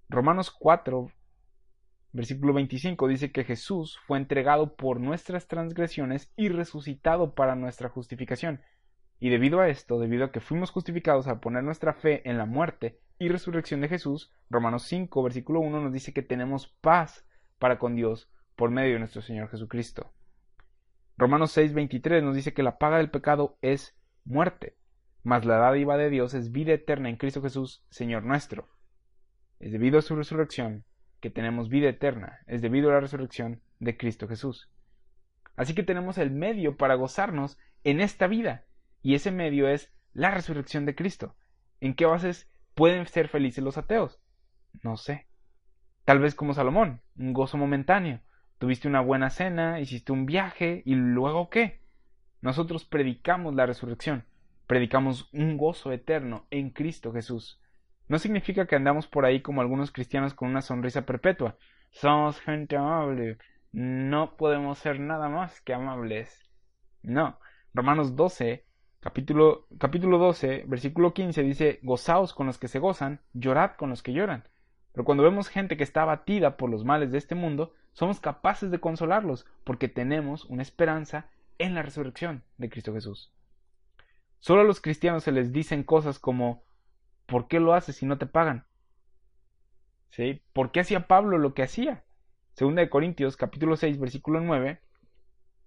[0.10, 1.12] Romanos 4,
[2.14, 8.62] versículo 25 dice que Jesús fue entregado por nuestras transgresiones y resucitado para nuestra justificación.
[9.20, 12.46] Y debido a esto, debido a que fuimos justificados al poner nuestra fe en la
[12.46, 17.26] muerte y resurrección de Jesús, Romanos 5, versículo 1 nos dice que tenemos paz
[17.58, 20.14] para con Dios por medio de nuestro Señor Jesucristo.
[21.18, 24.78] Romanos 6, 23 nos dice que la paga del pecado es muerte,
[25.24, 28.70] mas la dádiva de Dios es vida eterna en Cristo Jesús, Señor nuestro.
[29.60, 30.86] Es debido a su resurrección
[31.24, 34.70] que tenemos vida eterna, es debido a la resurrección de Cristo Jesús.
[35.56, 38.66] Así que tenemos el medio para gozarnos en esta vida,
[39.02, 41.34] y ese medio es la resurrección de Cristo.
[41.80, 44.20] ¿En qué bases pueden ser felices los ateos?
[44.82, 45.26] No sé.
[46.04, 48.20] Tal vez como Salomón, un gozo momentáneo.
[48.58, 51.80] Tuviste una buena cena, hiciste un viaje y luego qué?
[52.42, 54.26] Nosotros predicamos la resurrección,
[54.68, 57.63] predicamos un gozo eterno en Cristo Jesús.
[58.08, 61.58] No significa que andamos por ahí como algunos cristianos con una sonrisa perpetua.
[61.92, 63.38] Somos gente amable.
[63.72, 66.50] No podemos ser nada más que amables.
[67.02, 67.40] No.
[67.74, 68.66] Romanos 12
[69.04, 74.02] Capítulo, capítulo 12, versículo 15 dice, Gozaos con los que se gozan, llorad con los
[74.02, 74.48] que lloran.
[74.94, 78.72] Pero cuando vemos gente que está abatida por los males de este mundo, somos capaces
[78.72, 81.26] de consolarlos, porque tenemos una esperanza
[81.58, 83.34] en la resurrección de Cristo Jesús.
[84.40, 86.64] Solo a los cristianos se les dicen cosas como
[87.26, 88.66] ¿por qué lo haces si no te pagan?
[90.10, 90.42] ¿Sí?
[90.54, 92.04] ¿Por qué hacía Pablo lo que hacía?
[92.54, 94.80] Segunda de Corintios capítulo 6 versículo 9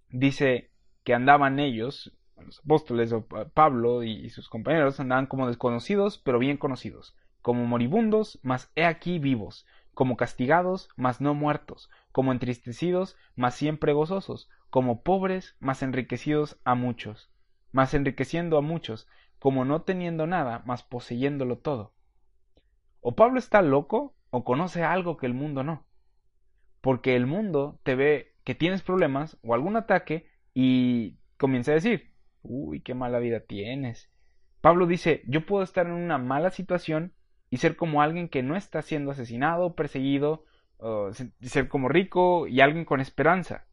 [0.09, 0.71] dice
[1.03, 6.59] que andaban ellos los apóstoles o Pablo y sus compañeros andaban como desconocidos, pero bien
[6.59, 13.55] conocidos, como moribundos, mas he aquí vivos, como castigados, mas no muertos, como entristecidos, mas
[13.55, 17.31] siempre gozosos, como pobres, mas enriquecidos a muchos,
[17.73, 19.09] mas enriqueciendo a muchos,
[19.47, 21.93] como no teniendo nada, mas poseyéndolo todo.
[22.99, 25.87] O Pablo está loco, o conoce algo que el mundo no.
[26.81, 32.11] Porque el mundo te ve que tienes problemas o algún ataque y comienza a decir,
[32.43, 34.11] uy, qué mala vida tienes.
[34.61, 37.13] Pablo dice, yo puedo estar en una mala situación
[37.49, 40.43] y ser como alguien que no está siendo asesinado, perseguido,
[41.41, 43.69] ser como rico y alguien con esperanza.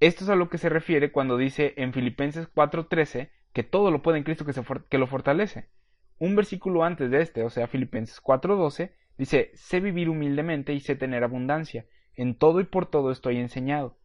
[0.00, 4.02] Esto es a lo que se refiere cuando dice en Filipenses 4:13 que todo lo
[4.02, 4.52] puede en Cristo que,
[4.90, 5.70] que lo fortalece.
[6.18, 10.94] Un versículo antes de este, o sea, Filipenses 4:12, dice, sé vivir humildemente y sé
[10.94, 11.86] tener abundancia.
[12.14, 13.96] En todo y por todo estoy enseñado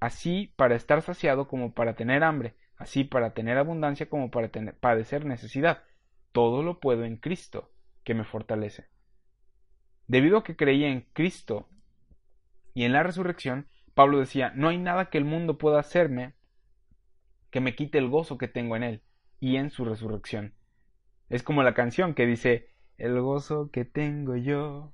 [0.00, 5.24] así para estar saciado como para tener hambre, así para tener abundancia como para padecer
[5.24, 5.82] necesidad.
[6.32, 7.70] Todo lo puedo en Cristo,
[8.04, 8.86] que me fortalece.
[10.06, 11.68] Debido a que creía en Cristo
[12.74, 16.34] y en la resurrección, Pablo decía, no hay nada que el mundo pueda hacerme
[17.50, 19.02] que me quite el gozo que tengo en él
[19.40, 20.54] y en su resurrección.
[21.28, 24.92] Es como la canción que dice, el gozo que tengo yo,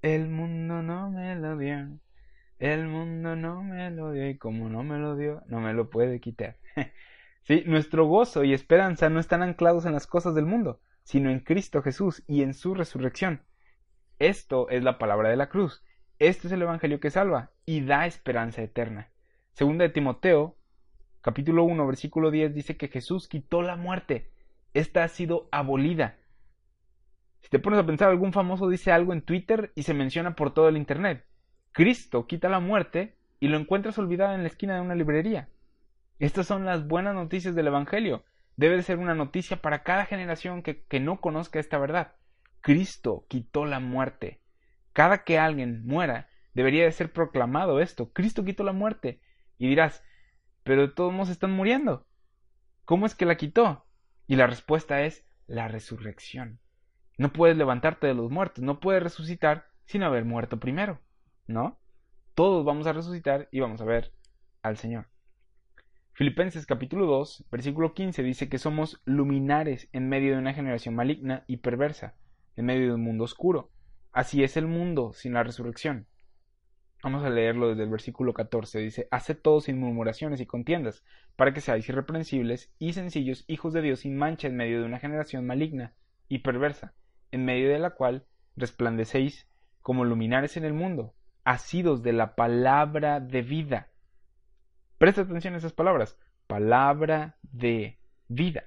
[0.00, 1.98] el mundo no me lo dio.
[2.58, 5.90] El mundo no me lo dio y como no me lo dio, no me lo
[5.90, 6.58] puede quitar.
[7.42, 11.40] sí, nuestro gozo y esperanza no están anclados en las cosas del mundo, sino en
[11.40, 13.42] Cristo Jesús y en su resurrección.
[14.18, 15.82] Esto es la palabra de la cruz.
[16.20, 19.10] Este es el Evangelio que salva y da esperanza eterna.
[19.54, 20.56] Segunda de Timoteo,
[21.22, 24.30] capítulo 1, versículo 10 dice que Jesús quitó la muerte.
[24.74, 26.18] Esta ha sido abolida.
[27.40, 30.52] Si te pones a pensar, algún famoso dice algo en Twitter y se menciona por
[30.52, 31.24] todo el Internet.
[31.72, 35.48] Cristo quita la muerte y lo encuentras olvidado en la esquina de una librería.
[36.18, 38.24] Estas son las buenas noticias del Evangelio.
[38.56, 42.12] Debe de ser una noticia para cada generación que, que no conozca esta verdad.
[42.60, 44.40] Cristo quitó la muerte.
[44.92, 48.12] Cada que alguien muera, debería de ser proclamado esto.
[48.12, 49.20] Cristo quitó la muerte.
[49.58, 50.04] Y dirás,
[50.62, 52.06] pero todos modos están muriendo.
[52.84, 53.86] ¿Cómo es que la quitó?
[54.26, 56.60] Y la respuesta es la resurrección.
[57.18, 61.00] No puedes levantarte de los muertos, no puedes resucitar sin haber muerto primero.
[61.46, 61.78] ¿no?
[62.34, 64.12] Todos vamos a resucitar y vamos a ver
[64.62, 65.06] al Señor.
[66.14, 71.44] Filipenses capítulo 2, versículo 15 dice que somos luminares en medio de una generación maligna
[71.46, 72.16] y perversa,
[72.56, 73.70] en medio de un mundo oscuro.
[74.12, 76.06] Así es el mundo sin la resurrección.
[77.02, 78.78] Vamos a leerlo desde el versículo 14.
[78.78, 83.82] Dice, Haced todo sin murmuraciones y contiendas, para que seáis irreprensibles y sencillos hijos de
[83.82, 85.94] Dios sin mancha en medio de una generación maligna
[86.28, 86.94] y perversa,
[87.32, 88.24] en medio de la cual
[88.56, 89.48] resplandecéis
[89.80, 93.88] como luminares en el mundo, asidos de la palabra de vida.
[94.98, 96.16] Presta atención a esas palabras.
[96.46, 97.98] Palabra de
[98.28, 98.66] vida.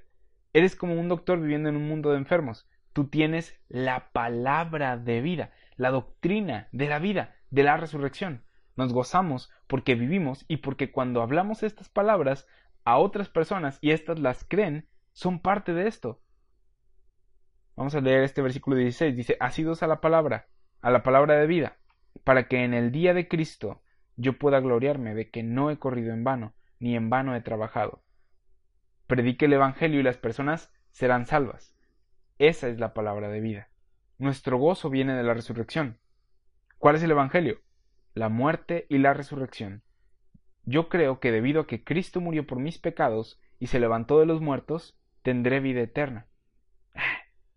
[0.52, 2.68] Eres como un doctor viviendo en un mundo de enfermos.
[2.92, 8.44] Tú tienes la palabra de vida, la doctrina de la vida, de la resurrección.
[8.76, 12.46] Nos gozamos porque vivimos y porque cuando hablamos estas palabras
[12.84, 16.20] a otras personas y éstas las creen, son parte de esto.
[17.74, 19.16] Vamos a leer este versículo 16.
[19.16, 20.48] Dice, asidos a la palabra,
[20.82, 21.78] a la palabra de vida
[22.24, 23.82] para que en el día de Cristo
[24.16, 28.02] yo pueda gloriarme de que no he corrido en vano, ni en vano he trabajado.
[29.06, 31.74] Predique el Evangelio y las personas serán salvas.
[32.38, 33.70] Esa es la palabra de vida.
[34.18, 35.98] Nuestro gozo viene de la resurrección.
[36.78, 37.60] ¿Cuál es el Evangelio?
[38.14, 39.82] La muerte y la resurrección.
[40.64, 44.26] Yo creo que debido a que Cristo murió por mis pecados y se levantó de
[44.26, 46.26] los muertos, tendré vida eterna.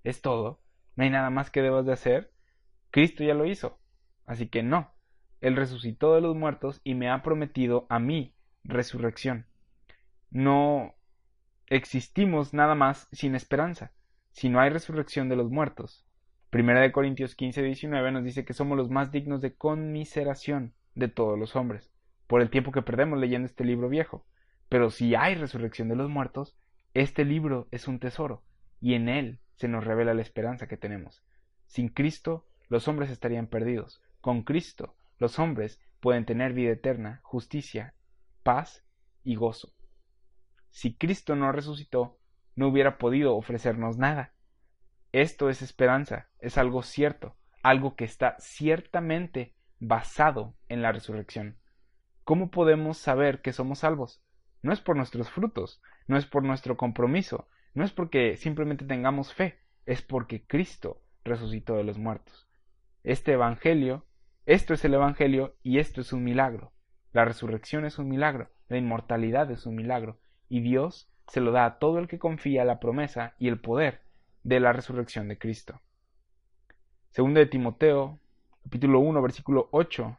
[0.03, 0.61] Es todo.
[0.95, 2.31] No hay nada más que debas de hacer.
[2.91, 3.77] Cristo ya lo hizo.
[4.25, 4.93] Así que no,
[5.41, 9.47] Él resucitó de los muertos y me ha prometido a mí resurrección.
[10.31, 10.95] No
[11.67, 13.91] existimos nada más sin esperanza,
[14.31, 16.05] si no hay resurrección de los muertos.
[16.49, 21.07] Primera de Corintios 15, 19 nos dice que somos los más dignos de conmiseración de
[21.07, 21.91] todos los hombres,
[22.25, 24.25] por el tiempo que perdemos leyendo este libro viejo.
[24.67, 26.57] Pero si hay resurrección de los muertos,
[26.95, 28.41] este libro es un tesoro,
[28.81, 31.23] y en él se nos revela la esperanza que tenemos.
[31.67, 37.93] Sin Cristo, los hombres estarían perdidos, con Cristo, los hombres pueden tener vida eterna, justicia,
[38.41, 38.83] paz
[39.23, 39.71] y gozo.
[40.71, 42.17] Si Cristo no resucitó,
[42.55, 44.33] no hubiera podido ofrecernos nada.
[45.11, 51.57] Esto es esperanza, es algo cierto, algo que está ciertamente basado en la resurrección.
[52.23, 54.23] ¿Cómo podemos saber que somos salvos?
[54.61, 59.33] No es por nuestros frutos, no es por nuestro compromiso, no es porque simplemente tengamos
[59.33, 62.47] fe, es porque Cristo resucitó de los muertos.
[63.03, 64.05] Este Evangelio
[64.49, 66.71] esto es el Evangelio y esto es un milagro.
[67.11, 71.65] La resurrección es un milagro, la inmortalidad es un milagro, y Dios se lo da
[71.65, 74.01] a todo el que confía la promesa y el poder
[74.49, 75.79] de la resurrección de Cristo.
[77.11, 78.19] Segundo de Timoteo,
[78.63, 80.17] capítulo 1, versículo 8,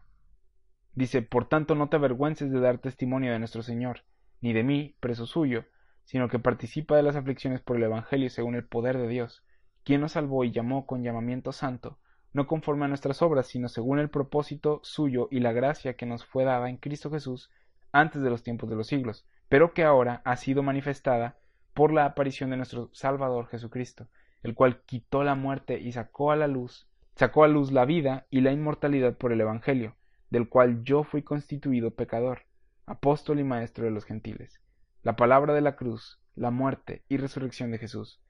[0.95, 4.05] dice, Por tanto no te avergüences de dar testimonio de nuestro Señor,
[4.41, 5.65] ni de mí, preso suyo,
[6.05, 9.43] sino que participa de las aflicciones por el Evangelio según el poder de Dios,
[9.83, 11.99] quien nos salvó y llamó con llamamiento santo,
[12.33, 16.25] no conforme a nuestras obras, sino según el propósito suyo y la gracia que nos
[16.25, 17.51] fue dada en Cristo Jesús
[17.91, 21.37] antes de los tiempos de los siglos, pero que ahora ha sido manifestada
[21.75, 24.07] por la aparición de nuestro Salvador Jesucristo,
[24.43, 28.27] el cual quitó la muerte y sacó a la luz, sacó a luz la vida
[28.31, 29.97] y la inmortalidad por el Evangelio,
[30.31, 32.43] del cual yo fui constituido pecador,
[32.87, 34.61] apóstol y maestro de los gentiles.
[35.03, 38.21] La palabra de la cruz, la muerte y resurrección de Jesús.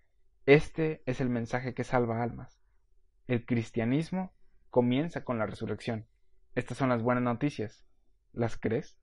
[0.46, 2.61] Este es el mensaje que salva almas.
[3.28, 4.32] El cristianismo
[4.70, 6.06] comienza con la resurrección.
[6.54, 7.84] Estas son las buenas noticias.
[8.32, 8.99] ¿Las crees?